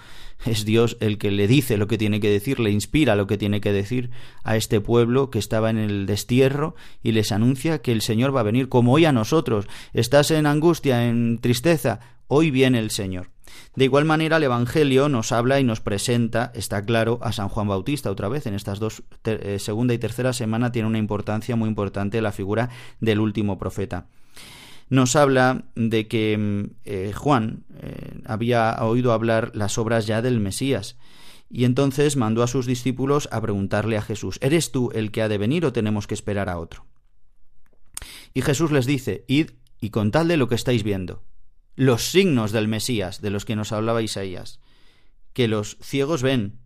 [0.44, 3.38] Es Dios el que le dice lo que tiene que decir, le inspira lo que
[3.38, 4.10] tiene que decir
[4.42, 8.40] a este pueblo que estaba en el destierro y les anuncia que el Señor va
[8.40, 9.66] a venir como hoy a nosotros.
[9.94, 12.00] Estás en angustia, en tristeza,
[12.34, 13.30] hoy viene el Señor.
[13.76, 17.68] De igual manera, el Evangelio nos habla y nos presenta, está claro, a San Juan
[17.68, 18.46] Bautista otra vez.
[18.46, 22.70] En estas dos, eh, segunda y tercera semana, tiene una importancia muy importante la figura
[23.00, 24.06] del último profeta
[24.90, 30.40] nos habla de que mm, eh, Juan eh, había oído hablar las obras ya del
[30.40, 30.98] Mesías.
[31.48, 35.28] Y entonces mandó a sus discípulos a preguntarle a Jesús, ¿eres tú el que ha
[35.28, 36.84] de venir o tenemos que esperar a otro?
[38.34, 41.22] Y Jesús les dice, id y contadle lo que estáis viendo,
[41.76, 44.60] los signos del Mesías de los que nos hablaba Isaías,
[45.32, 46.60] que los ciegos ven,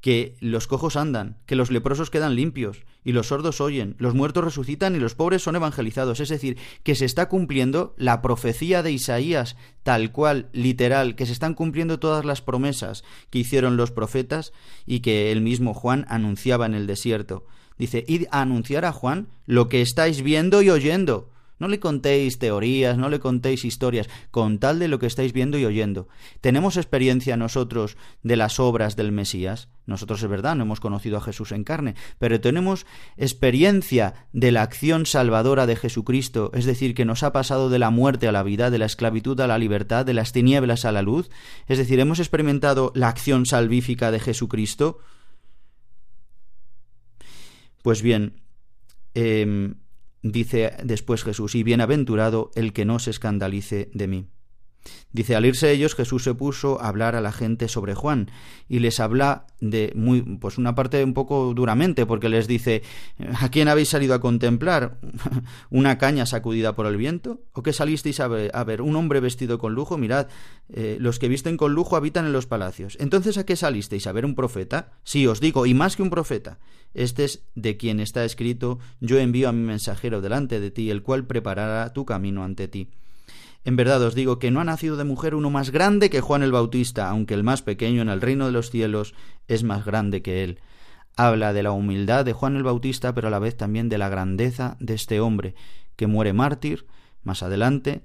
[0.00, 4.44] que los cojos andan, que los leprosos quedan limpios, y los sordos oyen, los muertos
[4.44, 6.20] resucitan y los pobres son evangelizados.
[6.20, 11.32] Es decir, que se está cumpliendo la profecía de Isaías, tal cual, literal, que se
[11.32, 14.52] están cumpliendo todas las promesas que hicieron los profetas
[14.86, 17.46] y que el mismo Juan anunciaba en el desierto.
[17.78, 21.30] Dice, id a anunciar a Juan lo que estáis viendo y oyendo.
[21.60, 25.58] No le contéis teorías, no le contéis historias, con tal de lo que estáis viendo
[25.58, 26.08] y oyendo.
[26.40, 29.68] ¿Tenemos experiencia nosotros de las obras del Mesías?
[29.84, 32.86] Nosotros es verdad, no hemos conocido a Jesús en carne, pero tenemos
[33.18, 37.90] experiencia de la acción salvadora de Jesucristo, es decir, que nos ha pasado de la
[37.90, 41.02] muerte a la vida, de la esclavitud a la libertad, de las tinieblas a la
[41.02, 41.28] luz,
[41.66, 45.00] es decir, hemos experimentado la acción salvífica de Jesucristo.
[47.82, 48.40] Pues bien,
[49.14, 49.74] eh,
[50.22, 54.26] Dice después Jesús, y bienaventurado el que no se escandalice de mí.
[55.12, 58.30] Dice, al irse ellos, Jesús se puso a hablar a la gente sobre Juan
[58.68, 62.82] y les habla de muy, pues una parte un poco duramente, porque les dice,
[63.40, 64.98] ¿a quién habéis salido a contemplar?
[65.70, 67.40] ¿Una caña sacudida por el viento?
[67.52, 68.82] ¿O qué salisteis a ver?
[68.82, 70.28] Un hombre vestido con lujo, mirad,
[70.68, 72.96] eh, los que visten con lujo habitan en los palacios.
[73.00, 74.06] Entonces, ¿a qué salisteis?
[74.06, 74.92] ¿A ver un profeta?
[75.02, 76.58] Sí, os digo, y más que un profeta.
[76.94, 81.02] Este es de quien está escrito, yo envío a mi mensajero delante de ti, el
[81.02, 82.88] cual preparará tu camino ante ti.
[83.64, 86.42] En verdad os digo que no ha nacido de mujer uno más grande que Juan
[86.42, 89.14] el Bautista, aunque el más pequeño en el reino de los cielos
[89.48, 90.60] es más grande que él.
[91.16, 94.08] Habla de la humildad de Juan el Bautista, pero a la vez también de la
[94.08, 95.54] grandeza de este hombre,
[95.96, 96.86] que muere mártir
[97.22, 98.02] más adelante,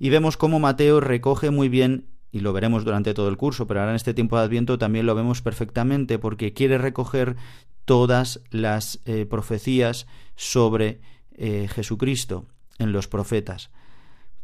[0.00, 3.80] y vemos cómo Mateo recoge muy bien, y lo veremos durante todo el curso, pero
[3.80, 7.36] ahora en este tiempo de Adviento también lo vemos perfectamente, porque quiere recoger
[7.84, 11.00] todas las eh, profecías sobre
[11.36, 12.46] eh, Jesucristo
[12.80, 13.70] en los profetas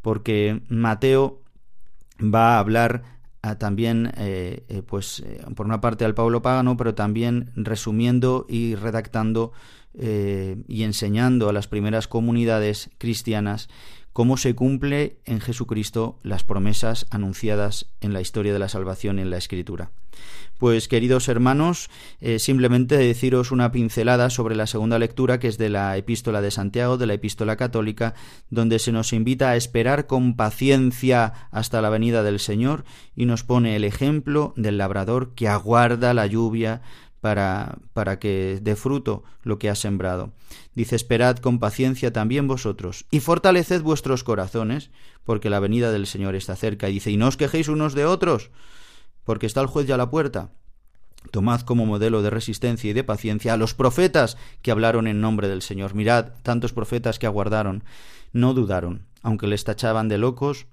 [0.02, 1.40] porque Mateo
[2.22, 3.02] va a hablar
[3.58, 8.76] también, eh, eh, pues, eh, por una parte al Pablo pagano, pero también resumiendo y
[8.76, 9.52] redactando
[9.94, 13.68] y enseñando a las primeras comunidades cristianas
[14.14, 19.28] cómo se cumple en Jesucristo las promesas anunciadas en la historia de la salvación en
[19.28, 19.90] la Escritura.
[20.62, 25.68] Pues queridos hermanos, eh, simplemente deciros una pincelada sobre la segunda lectura que es de
[25.68, 28.14] la epístola de Santiago, de la epístola católica,
[28.48, 32.84] donde se nos invita a esperar con paciencia hasta la venida del Señor
[33.16, 36.82] y nos pone el ejemplo del labrador que aguarda la lluvia
[37.20, 40.30] para, para que dé fruto lo que ha sembrado.
[40.76, 44.92] Dice, esperad con paciencia también vosotros, y fortaleced vuestros corazones,
[45.24, 46.86] porque la venida del Señor está cerca.
[46.86, 48.52] Dice, y no os quejéis unos de otros,
[49.24, 50.50] porque está el juez ya a la puerta.
[51.30, 55.48] Tomad como modelo de resistencia y de paciencia a los profetas que hablaron en nombre
[55.48, 55.94] del Señor.
[55.94, 57.84] Mirad, tantos profetas que aguardaron,
[58.32, 60.66] no dudaron, aunque les tachaban de locos,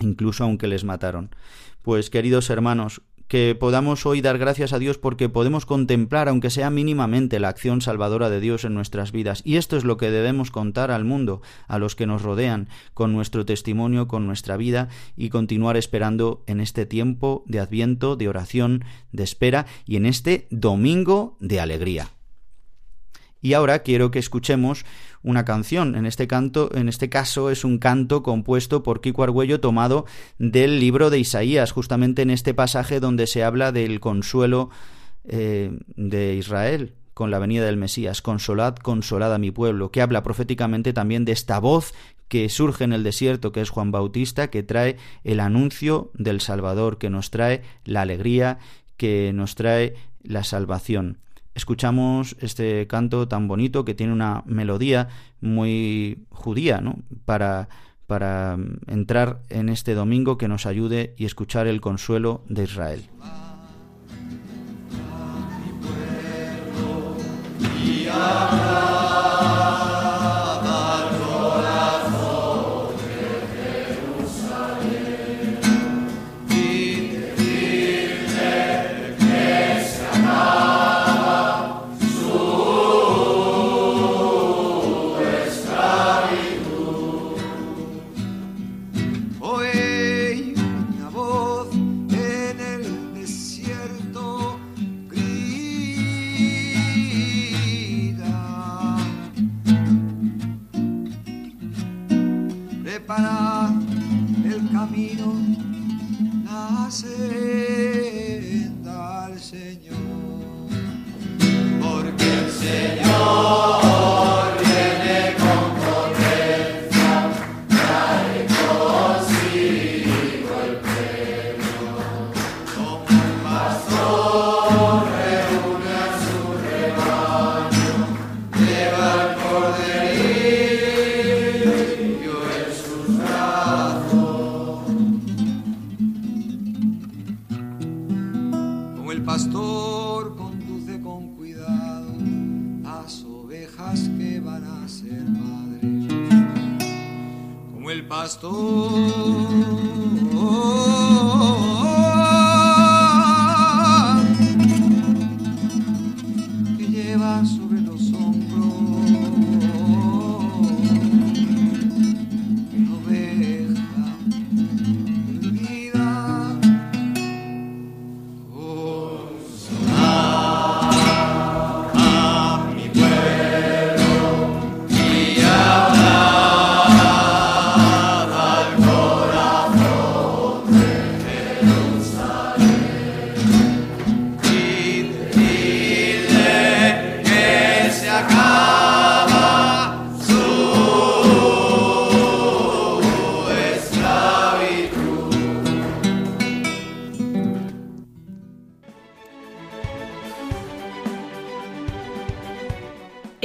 [0.00, 1.34] incluso aunque les mataron.
[1.82, 6.70] Pues, queridos hermanos, que podamos hoy dar gracias a Dios porque podemos contemplar, aunque sea
[6.70, 9.42] mínimamente, la acción salvadora de Dios en nuestras vidas.
[9.44, 13.12] Y esto es lo que debemos contar al mundo, a los que nos rodean, con
[13.12, 18.84] nuestro testimonio, con nuestra vida y continuar esperando en este tiempo de adviento, de oración,
[19.12, 22.15] de espera y en este domingo de alegría.
[23.40, 24.84] Y ahora quiero que escuchemos
[25.22, 25.94] una canción.
[25.94, 30.06] En este canto, en este caso es un canto compuesto por Kiko Argüello tomado
[30.38, 34.70] del libro de Isaías, justamente en este pasaje donde se habla del consuelo
[35.24, 38.20] eh, de Israel con la venida del Mesías.
[38.20, 41.94] Consolad, consolad a mi pueblo, que habla proféticamente también de esta voz
[42.28, 46.98] que surge en el desierto, que es Juan Bautista, que trae el anuncio del Salvador,
[46.98, 48.58] que nos trae la alegría,
[48.98, 51.18] que nos trae la salvación.
[51.56, 55.08] Escuchamos este canto tan bonito que tiene una melodía
[55.40, 56.98] muy judía, ¿no?
[57.24, 57.70] Para,
[58.06, 63.08] para entrar en este domingo que nos ayude y escuchar el consuelo de Israel.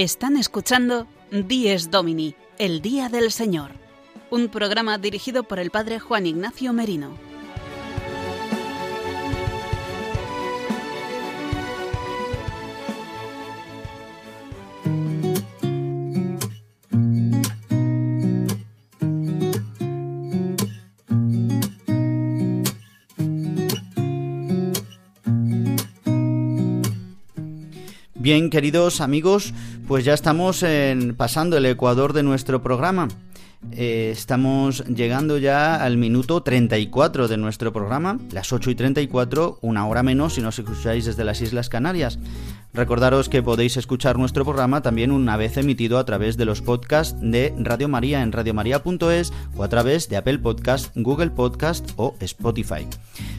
[0.01, 3.69] Están escuchando Dies Domini, el Día del Señor,
[4.31, 7.30] un programa dirigido por el Padre Juan Ignacio Merino.
[28.21, 29.51] Bien, queridos amigos,
[29.87, 30.63] pues ya estamos
[31.17, 33.07] pasando el ecuador de nuestro programa.
[33.71, 39.87] Eh, estamos llegando ya al minuto 34 de nuestro programa, las 8 y 34, una
[39.87, 42.19] hora menos si nos escucháis desde las Islas Canarias.
[42.73, 47.17] Recordaros que podéis escuchar nuestro programa también una vez emitido a través de los podcasts
[47.21, 52.87] de Radio María en radiomaria.es o a través de Apple Podcast, Google Podcast o Spotify.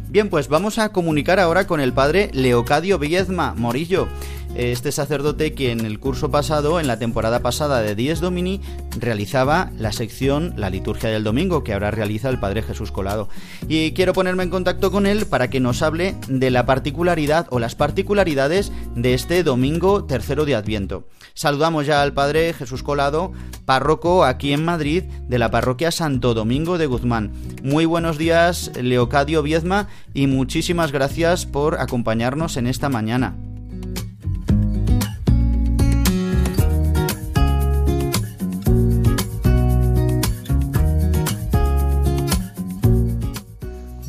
[0.09, 4.09] Bien, pues vamos a comunicar ahora con el padre Leocadio Villezma Morillo
[4.55, 8.61] este sacerdote que en el curso pasado, en la temporada pasada de Dies Domini,
[8.99, 13.29] realizaba la sección La liturgia del domingo, que ahora realiza el Padre Jesús Colado.
[13.69, 17.59] Y quiero ponerme en contacto con él para que nos hable de la particularidad o
[17.59, 21.09] las particularidades de este domingo tercero de Adviento.
[21.35, 23.33] Saludamos ya al Padre Jesús Colado,
[23.65, 27.33] párroco aquí en Madrid de la parroquia Santo Domingo de Guzmán.
[27.63, 33.35] Muy buenos días, Leocadio Viezma, y muchísimas gracias por acompañarnos en esta mañana.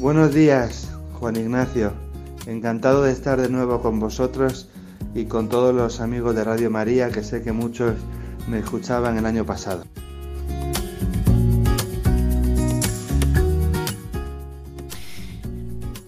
[0.04, 1.94] Buenos días, Juan Ignacio.
[2.46, 4.68] Encantado de estar de nuevo con vosotros
[5.16, 7.94] y con todos los amigos de Radio María que sé que muchos
[8.50, 9.86] me escuchaban el año pasado.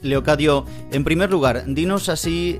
[0.05, 2.59] Leocadio, en primer lugar, dinos así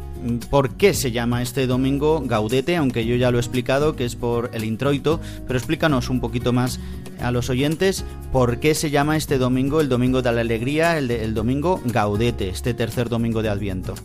[0.50, 4.16] por qué se llama este domingo Gaudete, aunque yo ya lo he explicado que es
[4.16, 6.80] por el introito, pero explícanos un poquito más
[7.22, 11.10] a los oyentes por qué se llama este domingo el domingo de la alegría, el,
[11.12, 13.96] el domingo Gaudete, este tercer domingo de Adviento.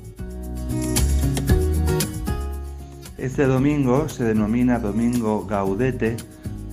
[3.16, 6.16] Este domingo se denomina Domingo Gaudete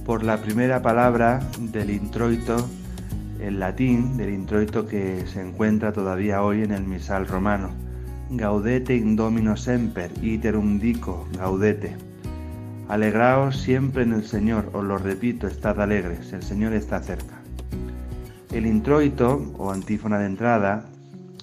[0.05, 2.69] por la primera palabra del introito
[3.39, 7.69] en latín, del introito que se encuentra todavía hoy en el misal romano.
[8.29, 11.95] Gaudete in domino semper, iterum dico, gaudete.
[12.89, 17.35] Alegraos siempre en el Señor, os lo repito, estad alegres, el Señor está cerca.
[18.51, 20.85] El introito, o antífona de entrada,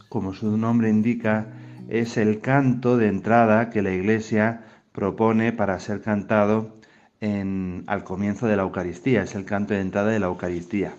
[0.09, 1.47] como su nombre indica,
[1.89, 6.77] es el canto de entrada que la Iglesia propone para ser cantado
[7.21, 10.95] al comienzo de la Eucaristía, es el canto de entrada de la Eucaristía.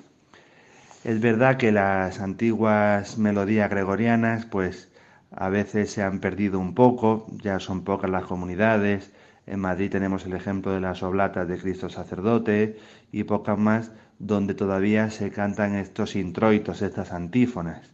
[1.06, 4.90] Es verdad que las antiguas melodías gregorianas pues
[5.30, 9.12] a veces se han perdido un poco, ya son pocas las comunidades,
[9.46, 12.80] en Madrid tenemos el ejemplo de las oblatas de Cristo sacerdote
[13.12, 17.92] y pocas más donde todavía se cantan estos introitos, estas antífonas.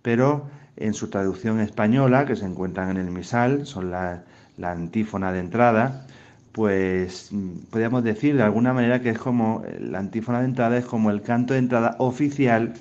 [0.00, 4.20] Pero en su traducción española, que se encuentran en el misal, son las
[4.56, 6.06] la antífona de entrada,
[6.52, 7.30] pues
[7.70, 11.22] podríamos decir de alguna manera que es como la antífona de entrada es como el
[11.22, 12.74] canto de entrada oficial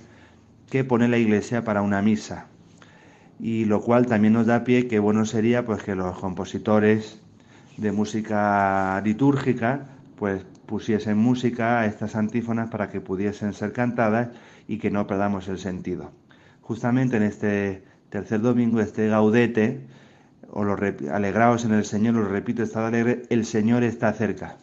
[0.69, 2.47] que pone la iglesia para una misa.
[3.39, 7.19] Y lo cual también nos da pie que bueno sería pues que los compositores
[7.77, 9.85] de música litúrgica
[10.17, 14.29] pues pusiesen música a estas antífonas para que pudiesen ser cantadas
[14.67, 16.11] y que no perdamos el sentido.
[16.61, 19.81] Justamente en este tercer domingo, este gaudete,
[20.59, 20.75] o lo
[21.13, 24.57] alegraos en el Señor, lo repito, estad alegre, el Señor está cerca.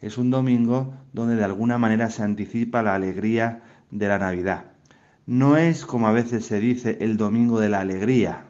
[0.00, 4.66] Es un domingo donde de alguna manera se anticipa la alegría de la Navidad.
[5.26, 8.44] No es como a veces se dice el domingo de la alegría,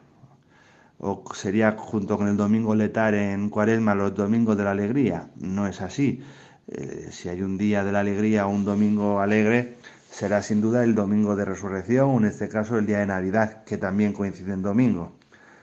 [0.99, 5.31] o sería junto con el domingo letar en Cuaresma los domingos de la alegría.
[5.37, 6.21] No es así.
[6.67, 9.77] Eh, si hay un día de la alegría o un domingo alegre,
[10.11, 13.63] será sin duda el domingo de resurrección, o en este caso el día de Navidad,
[13.63, 15.17] que también coincide en domingo,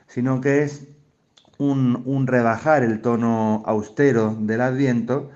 [0.08, 0.88] sino que es
[1.60, 5.30] un, rebajar el tono austero del Adviento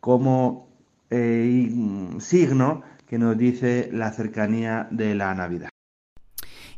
[0.00, 0.68] como
[1.10, 1.70] eh,
[2.18, 5.68] signo que nos dice la cercanía de la Navidad.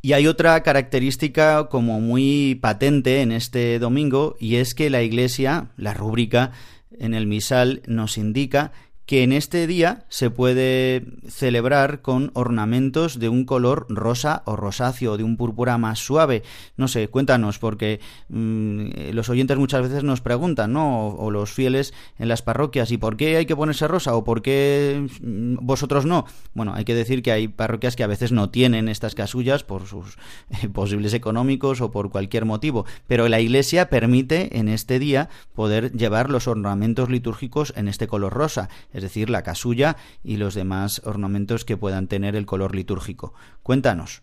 [0.03, 5.71] Y hay otra característica como muy patente en este domingo y es que la Iglesia,
[5.77, 6.51] la rúbrica
[6.91, 8.73] en el misal nos indica
[9.13, 15.19] que en este día se puede celebrar con ornamentos de un color rosa o rosáceo,
[15.19, 16.43] de un púrpura más suave.
[16.79, 18.01] No sé, cuéntanos, porque
[18.31, 21.09] mm, los oyentes muchas veces nos preguntan, ¿no?
[21.09, 24.41] O, los fieles en las parroquias, ¿y por qué hay que ponerse rosa o por
[24.41, 26.25] qué mm, vosotros no?
[26.55, 29.87] Bueno, hay que decir que hay parroquias que a veces no tienen estas casullas por
[29.87, 30.17] sus
[30.63, 35.93] eh, posibles económicos o por cualquier motivo, pero la Iglesia permite en este día poder
[35.93, 38.71] llevar los ornamentos litúrgicos en este color rosa
[39.03, 43.35] decir, la casulla y los demás ornamentos que puedan tener el color litúrgico.
[43.63, 44.23] Cuéntanos.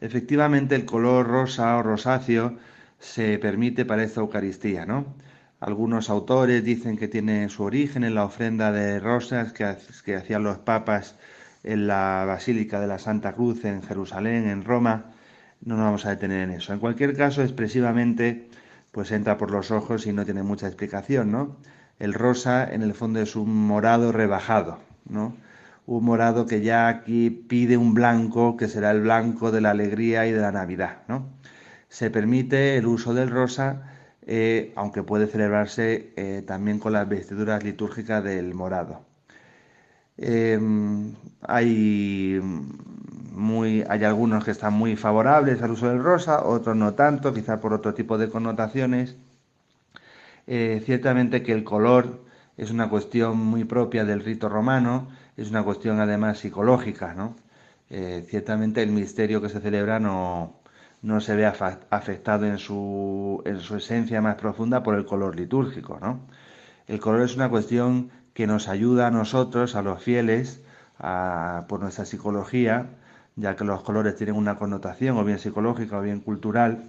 [0.00, 2.56] Efectivamente, el color rosa o rosáceo
[2.98, 5.14] se permite para esta Eucaristía, ¿no?
[5.60, 10.44] Algunos autores dicen que tiene su origen en la ofrenda de rosas que, que hacían
[10.44, 11.16] los papas
[11.64, 15.12] en la Basílica de la Santa Cruz en Jerusalén, en Roma.
[15.64, 16.72] No nos vamos a detener en eso.
[16.72, 18.48] En cualquier caso, expresivamente,
[18.92, 21.56] pues entra por los ojos y no tiene mucha explicación, ¿no?
[21.98, 24.78] El rosa en el fondo es un morado rebajado,
[25.08, 25.36] ¿no?
[25.86, 30.26] Un morado que ya aquí pide un blanco que será el blanco de la alegría
[30.26, 31.28] y de la Navidad, ¿no?
[31.88, 33.82] Se permite el uso del rosa,
[34.26, 39.08] eh, aunque puede celebrarse eh, también con las vestiduras litúrgicas del morado.
[40.18, 42.40] Em, hay,
[43.32, 47.60] muy, hay algunos que están muy favorables al uso del rosa, otros no tanto, quizá
[47.60, 49.16] por otro tipo de connotaciones.
[50.50, 52.24] Eh, ciertamente que el color
[52.56, 57.36] es una cuestión muy propia del rito romano, es una cuestión además psicológica, ¿no?
[57.90, 60.54] Eh, ciertamente el misterio que se celebra no,
[61.02, 65.98] no se ve afectado en su, en su esencia más profunda por el color litúrgico,
[66.00, 66.20] ¿no?
[66.86, 70.62] El color es una cuestión que nos ayuda a nosotros, a los fieles,
[71.68, 72.86] por nuestra psicología,
[73.36, 76.84] ya que los colores tienen una connotación o bien psicológica o bien cultural,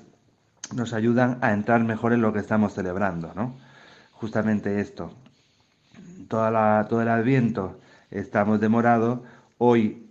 [0.74, 3.57] nos ayudan a entrar mejor en lo que estamos celebrando, ¿no?
[4.11, 5.13] Justamente esto.
[6.28, 7.80] Toda la, todo el adviento
[8.11, 9.24] estamos de morado,
[9.57, 10.09] hoy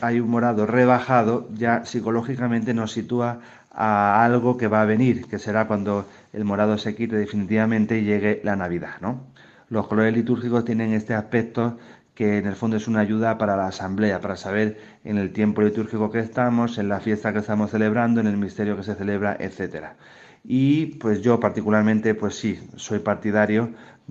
[0.00, 5.38] hay un morado rebajado, ya psicológicamente nos sitúa a algo que va a venir, que
[5.38, 9.20] será cuando el morado se quite definitivamente y llegue la Navidad, ¿no?
[9.68, 11.78] Los colores litúrgicos tienen este aspecto
[12.20, 15.62] que en el fondo es una ayuda para la asamblea, para saber en el tiempo
[15.62, 19.38] litúrgico que estamos, en la fiesta que estamos celebrando, en el misterio que se celebra,
[19.40, 19.96] etcétera.
[20.44, 23.70] Y pues yo particularmente, pues sí, soy partidario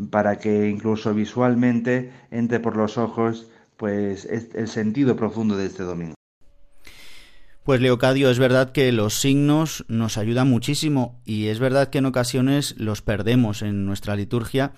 [0.09, 6.15] para que incluso visualmente entre por los ojos pues el sentido profundo de este domingo.
[7.63, 12.07] Pues Leocadio, es verdad que los signos nos ayudan muchísimo y es verdad que en
[12.07, 14.71] ocasiones los perdemos en nuestra liturgia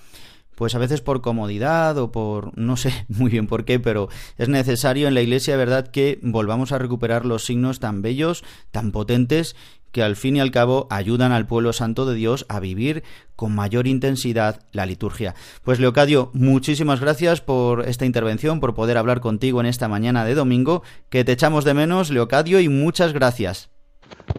[0.62, 4.48] pues a veces por comodidad o por no sé muy bien por qué, pero es
[4.48, 9.56] necesario en la iglesia, verdad, que volvamos a recuperar los signos tan bellos, tan potentes
[9.92, 13.02] que al fin y al cabo ayudan al pueblo santo de Dios a vivir
[13.36, 15.34] con mayor intensidad la liturgia.
[15.64, 20.36] Pues Leocadio, muchísimas gracias por esta intervención, por poder hablar contigo en esta mañana de
[20.36, 23.72] domingo, que te echamos de menos, Leocadio, y muchas gracias.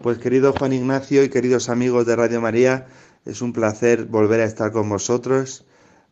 [0.01, 2.87] Pues querido Juan Ignacio y queridos amigos de Radio María,
[3.25, 5.65] es un placer volver a estar con vosotros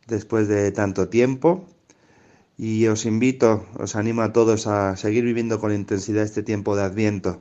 [0.06, 1.66] después de tanto tiempo.
[2.58, 6.82] Y os invito, os animo a todos a seguir viviendo con intensidad este tiempo de
[6.82, 7.40] Adviento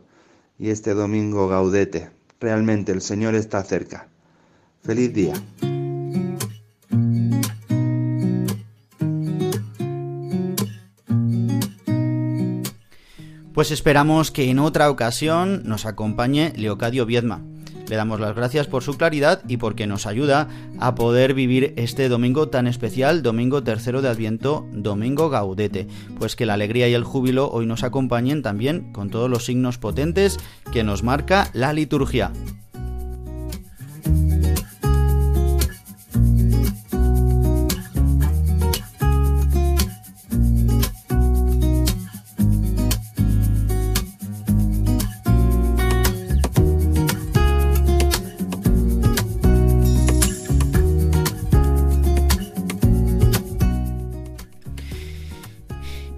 [0.58, 2.10] y este domingo gaudete.
[2.40, 4.08] Realmente el Señor está cerca.
[4.84, 5.34] Feliz día.
[13.54, 17.44] Pues esperamos que en otra ocasión nos acompañe Leocadio Viedma.
[17.92, 20.48] Le damos las gracias por su claridad y porque nos ayuda
[20.80, 25.88] a poder vivir este domingo tan especial, domingo tercero de Adviento, domingo gaudete.
[26.18, 29.78] Pues que la alegría y el júbilo hoy nos acompañen también con todos los signos
[29.78, 30.38] potentes
[30.72, 32.32] que nos marca la liturgia.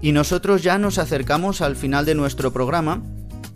[0.04, 3.02] Y nosotros ya nos acercamos al final de nuestro programa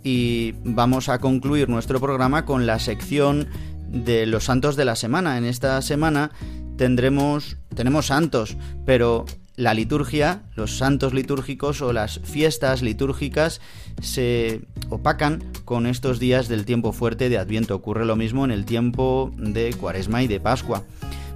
[0.03, 3.47] y vamos a concluir nuestro programa con la sección
[3.87, 5.37] de los santos de la semana.
[5.37, 6.31] En esta semana
[6.75, 9.27] tendremos tenemos santos, pero
[9.57, 13.61] la liturgia, los santos litúrgicos o las fiestas litúrgicas
[14.01, 17.75] se opacan con estos días del tiempo fuerte de Adviento.
[17.75, 20.81] Ocurre lo mismo en el tiempo de Cuaresma y de Pascua.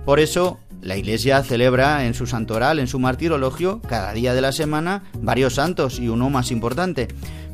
[0.05, 4.51] Por eso la Iglesia celebra en su santoral, en su martirologio, cada día de la
[4.51, 7.07] semana varios santos y uno más importante.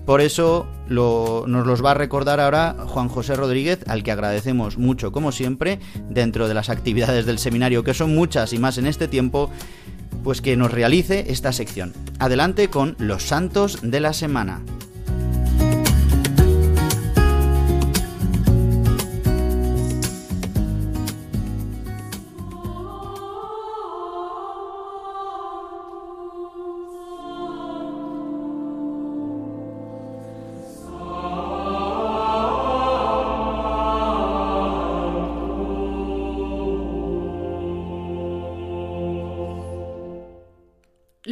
[0.05, 5.11] Por eso nos los va a recordar ahora Juan José Rodríguez, al que agradecemos mucho,
[5.11, 5.79] como siempre,
[6.09, 9.51] dentro de las actividades del seminario, que son muchas y más en este tiempo,
[10.23, 11.93] pues que nos realice esta sección.
[12.17, 14.61] Adelante con los santos de la semana.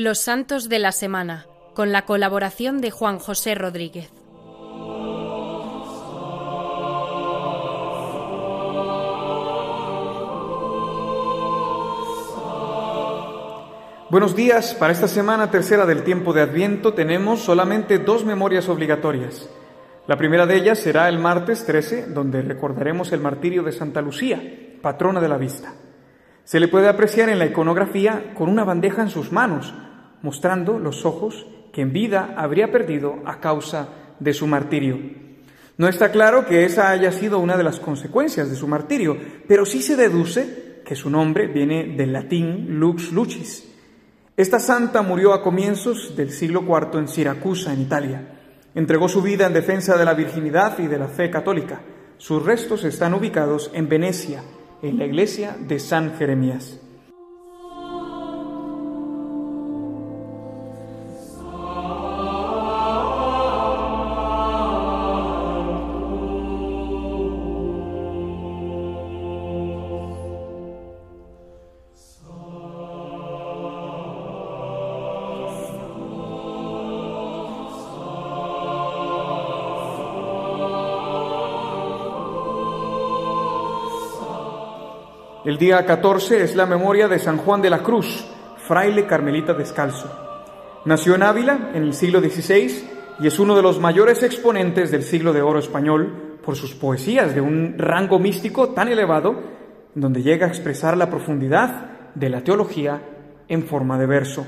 [0.08, 4.10] Los Santos de la Semana, con la colaboración de Juan José Rodríguez.
[14.10, 19.49] Buenos días, para esta semana tercera del tiempo de Adviento tenemos solamente dos memorias obligatorias.
[20.08, 24.41] La primera de ellas será el martes 13, donde recordaremos el martirio de Santa Lucía,
[24.82, 25.74] patrona de la vista.
[26.45, 29.74] Se le puede apreciar en la iconografía con una bandeja en sus manos,
[30.22, 33.89] mostrando los ojos que en vida habría perdido a causa
[34.20, 34.99] de su martirio.
[35.78, 39.15] No está claro que esa haya sido una de las consecuencias de su martirio,
[39.47, 43.72] pero sí se deduce que su nombre viene del latín lux lucis.
[44.36, 48.28] Esta santa murió a comienzos del siglo IV en Siracusa, en Italia.
[48.74, 51.82] Entregó su vida en defensa de la virginidad y de la fe católica.
[52.18, 54.41] Sus restos están ubicados en Venecia,
[54.82, 56.80] en la iglesia de San Jeremías.
[85.48, 88.28] El día 14 es la memoria de San Juan de la Cruz,
[88.58, 90.12] fraile carmelita descalzo.
[90.84, 92.84] Nació en Ávila en el siglo XVI
[93.22, 97.34] y es uno de los mayores exponentes del siglo de oro español por sus poesías
[97.34, 99.41] de un rango místico tan elevado,
[99.95, 103.02] donde llega a expresar la profundidad de la teología
[103.48, 104.45] en forma de verso.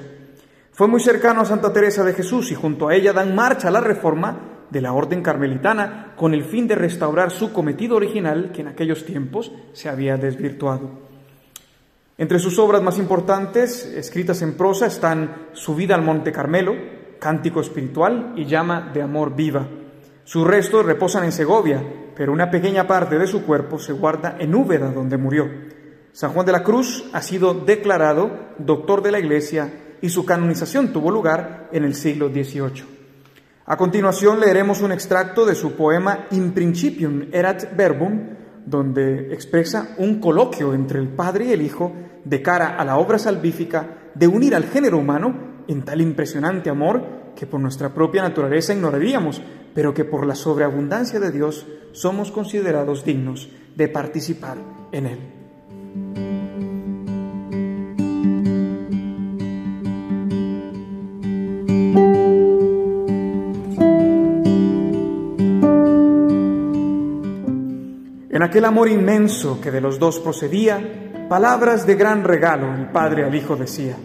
[0.73, 3.71] Fue muy cercano a Santa Teresa de Jesús y junto a ella dan marcha a
[3.71, 8.61] la reforma de la orden carmelitana con el fin de restaurar su cometido original que
[8.61, 11.09] en aquellos tiempos se había desvirtuado.
[12.17, 16.75] Entre sus obras más importantes, escritas en prosa, están Su vida al Monte Carmelo,
[17.17, 19.65] Cántico Espiritual y Llama de Amor Viva.
[20.25, 21.81] Sus restos reposan en Segovia,
[22.15, 25.49] pero una pequeña parte de su cuerpo se guarda en Úbeda, donde murió.
[26.11, 30.91] San Juan de la Cruz ha sido declarado doctor de la Iglesia y su canonización
[30.91, 32.98] tuvo lugar en el siglo XVIII.
[33.71, 38.29] A continuación leeremos un extracto de su poema In Principium Erat Verbum,
[38.65, 41.93] donde expresa un coloquio entre el Padre y el Hijo
[42.25, 47.33] de cara a la obra salvífica de unir al género humano en tal impresionante amor
[47.35, 49.39] que por nuestra propia naturaleza ignoraríamos,
[49.75, 54.57] pero que por la sobreabundancia de Dios somos considerados dignos de participar
[54.91, 55.38] en él.
[68.49, 70.81] Aquel amor inmenso que de los dos procedía,
[71.29, 73.95] palabras de gran regalo el Padre al Hijo decía,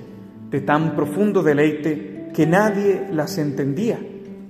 [0.51, 3.99] de tan profundo deleite que nadie las entendía,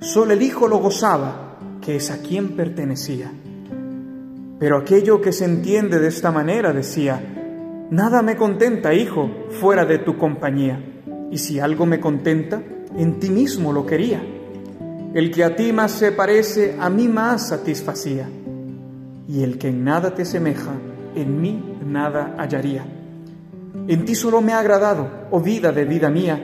[0.01, 3.31] solo el Hijo lo gozaba, que es a quien pertenecía.
[4.59, 9.31] Pero aquello que se entiende de esta manera decía, nada me contenta, Hijo,
[9.61, 10.85] fuera de tu compañía,
[11.31, 12.61] y si algo me contenta,
[12.99, 14.21] en ti mismo lo quería.
[15.15, 18.29] El que a ti más se parece, a mí más satisfacía
[19.29, 20.72] y el que en nada te semeja,
[21.14, 22.85] en mí nada hallaría.
[23.87, 26.41] En ti solo me ha agradado, oh vida de vida mía,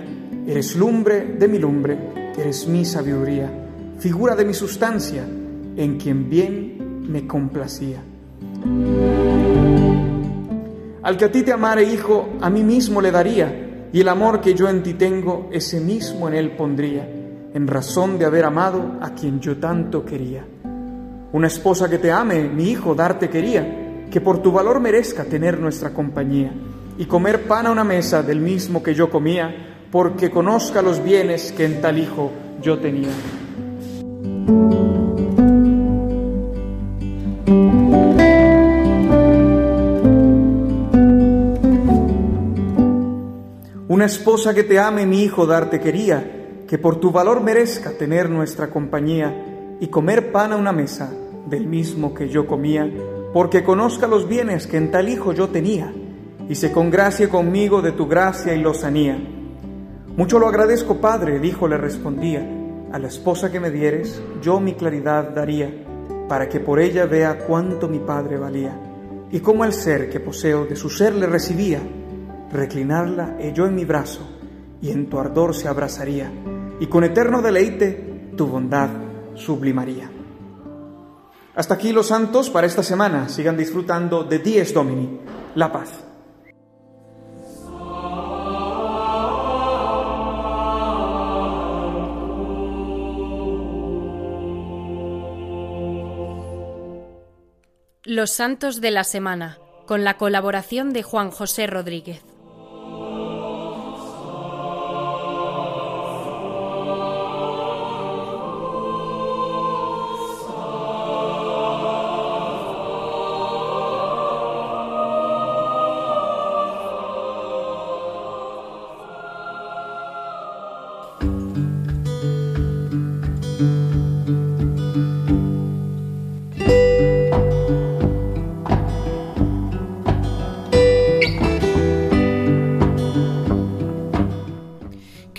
[0.46, 1.98] eres lumbre de mi lumbre,
[2.38, 3.50] eres mi sabiduría,
[3.98, 5.24] figura de mi sustancia,
[5.76, 8.02] en quien bien me complacía.
[11.02, 14.40] Al que a ti te amare, hijo, a mí mismo le daría, y el amor
[14.40, 17.08] que yo en ti tengo, ese mismo en él pondría,
[17.52, 20.44] en razón de haber amado a quien yo tanto quería.
[21.32, 25.60] Una esposa que te ame, mi hijo, darte quería, que por tu valor merezca tener
[25.60, 26.52] nuestra compañía
[26.98, 31.52] y comer pan a una mesa del mismo que yo comía, porque conozca los bienes
[31.52, 33.10] que en tal hijo yo tenía.
[43.86, 48.28] Una esposa que te ame, mi hijo, darte quería, que por tu valor merezca tener
[48.28, 49.49] nuestra compañía
[49.80, 51.10] y comer pan a una mesa
[51.46, 52.88] del mismo que yo comía,
[53.32, 55.92] porque conozca los bienes que en tal hijo yo tenía,
[56.48, 59.18] y se congracie conmigo de tu gracia y lozanía.
[60.16, 62.46] Mucho lo agradezco, Padre, el hijo le respondía,
[62.92, 65.72] a la esposa que me dieres, yo mi claridad daría,
[66.28, 68.78] para que por ella vea cuánto mi Padre valía,
[69.30, 71.80] y cómo el ser que poseo de su ser le recibía,
[72.52, 74.28] reclinarla yo en mi brazo,
[74.82, 76.30] y en tu ardor se abrazaría,
[76.80, 79.09] y con eterno deleite tu bondad
[79.40, 80.10] sublimaría.
[81.54, 83.28] Hasta aquí los santos para esta semana.
[83.28, 85.20] Sigan disfrutando de Dies Domini,
[85.56, 86.04] la paz.
[98.04, 102.29] Los santos de la semana, con la colaboración de Juan José Rodríguez.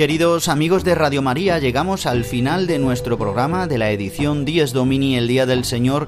[0.01, 4.73] Queridos amigos de Radio María, llegamos al final de nuestro programa de la edición Dies
[4.73, 6.07] Domini, el Día del Señor,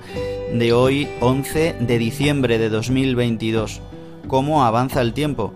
[0.51, 3.81] de hoy 11 de diciembre de 2022.
[4.27, 5.53] ¿Cómo avanza el tiempo?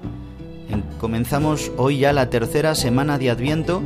[0.99, 3.81] Comenzamos hoy ya la tercera semana de Adviento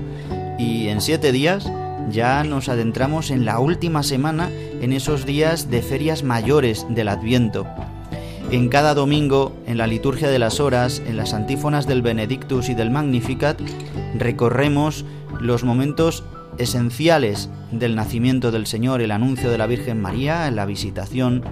[0.59, 1.71] y en siete días
[2.09, 4.49] ya nos adentramos en la última semana,
[4.81, 7.65] en esos días de ferias mayores del Adviento.
[8.51, 12.73] En cada domingo, en la liturgia de las horas, en las antífonas del Benedictus y
[12.73, 13.57] del Magnificat,
[14.15, 15.05] recorremos
[15.39, 16.23] los momentos
[16.57, 21.43] esenciales del nacimiento del Señor, el anuncio de la Virgen María, la visitación,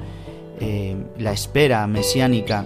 [0.60, 2.64] eh, la espera mesiánica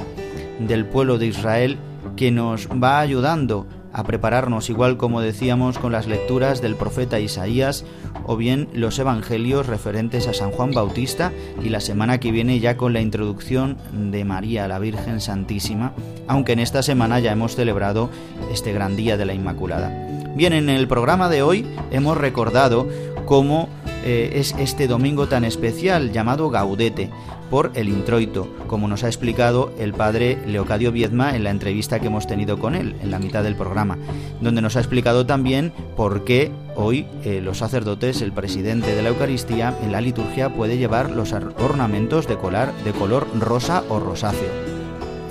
[0.59, 1.77] del pueblo de Israel,
[2.15, 7.85] que nos va ayudando a prepararnos igual como decíamos con las lecturas del profeta Isaías
[8.25, 11.31] o bien los evangelios referentes a San Juan Bautista
[11.63, 15.93] y la semana que viene ya con la introducción de María, la Virgen Santísima,
[16.27, 18.09] aunque en esta semana ya hemos celebrado
[18.51, 19.89] este gran día de la Inmaculada.
[20.35, 22.87] Bien, en el programa de hoy hemos recordado
[23.25, 23.69] cómo
[24.05, 27.09] eh, es este domingo tan especial llamado Gaudete
[27.49, 32.07] por el introito, como nos ha explicado el padre Leocadio Viedma en la entrevista que
[32.07, 33.97] hemos tenido con él en la mitad del programa,
[34.41, 39.09] donde nos ha explicado también por qué hoy eh, los sacerdotes, el presidente de la
[39.09, 44.72] Eucaristía, en la liturgia puede llevar los ornamentos de, colar, de color rosa o rosáceo.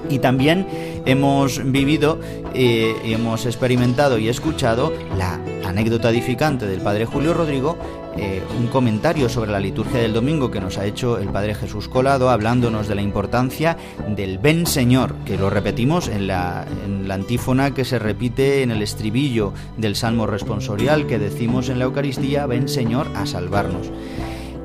[0.09, 0.66] Y también
[1.07, 2.18] hemos vivido,
[2.55, 7.76] eh, hemos experimentado y escuchado la anécdota edificante del padre Julio Rodrigo
[8.16, 11.88] eh, un comentario sobre la liturgia del domingo que nos ha hecho el Padre Jesús
[11.88, 17.14] Colado hablándonos de la importancia del Ven Señor, que lo repetimos en la, en la
[17.14, 22.44] antífona que se repite en el estribillo del Salmo responsorial que decimos en la Eucaristía,
[22.44, 23.90] Ven Señor a salvarnos.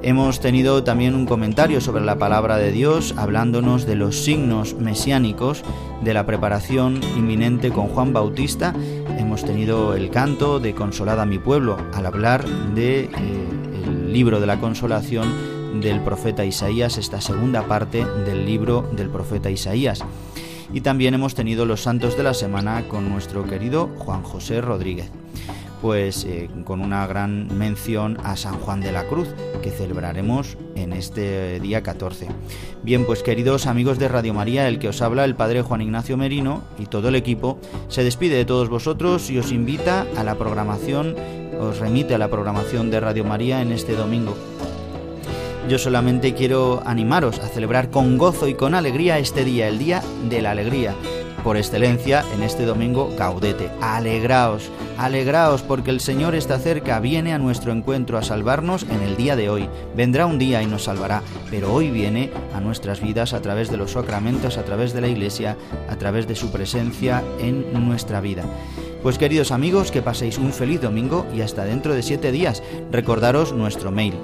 [0.04, 5.64] Hemos tenido también un comentario sobre la palabra de Dios, hablándonos de los signos mesiánicos
[6.04, 8.76] de la preparación inminente con Juan Bautista.
[9.18, 13.10] Hemos tenido el canto de Consolada mi pueblo al hablar de eh,
[14.08, 20.04] libro de la consolación del profeta Isaías, esta segunda parte del libro del profeta Isaías.
[20.72, 25.10] Y también hemos tenido los santos de la semana con nuestro querido Juan José Rodríguez
[25.82, 29.28] pues eh, con una gran mención a San Juan de la Cruz,
[29.62, 32.28] que celebraremos en este día 14.
[32.84, 36.18] Bien, pues queridos amigos de Radio María, el que os habla, el Padre Juan Ignacio
[36.18, 40.36] Merino y todo el equipo, se despide de todos vosotros y os invita a la
[40.36, 41.16] programación,
[41.60, 44.36] os remite a la programación de Radio María en este domingo.
[45.68, 50.02] Yo solamente quiero animaros a celebrar con gozo y con alegría este día, el día
[50.30, 50.96] de la alegría
[51.44, 53.70] por excelencia en este domingo Gaudete.
[53.82, 59.16] Alegraos, alegraos porque el Señor está cerca, viene a nuestro encuentro a salvarnos en el
[59.16, 59.70] día de hoy.
[59.96, 63.78] Vendrá un día y nos salvará, pero hoy viene a nuestras vidas a través de
[63.78, 65.58] los sacramentos, a través de la Iglesia,
[65.90, 68.44] a través de su presencia en nuestra vida.
[69.04, 72.64] Pues queridos amigos, que paséis un feliz domingo y hasta dentro de siete días.
[72.92, 74.16] Recordaros nuestro mail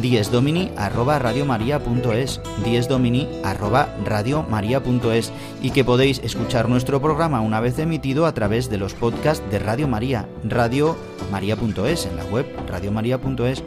[0.00, 5.32] diesdomini arroba radiomaria.es, diesdomini arroba radiomaria.es
[5.62, 9.58] y que podéis escuchar nuestro programa una vez emitido a través de los podcasts de
[9.58, 13.62] Radio María, radiomaria.es, en la web radiomaria.es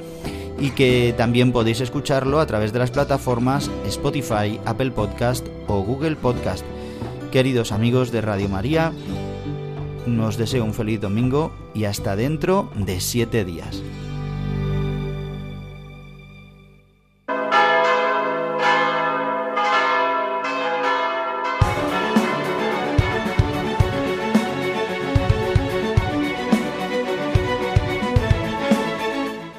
[0.60, 6.16] y que también podéis escucharlo a través de las plataformas Spotify, Apple Podcast o Google
[6.16, 6.66] Podcast.
[7.32, 8.94] Queridos amigos de Radio María,
[10.06, 13.82] nos deseo un feliz domingo y hasta dentro de siete días.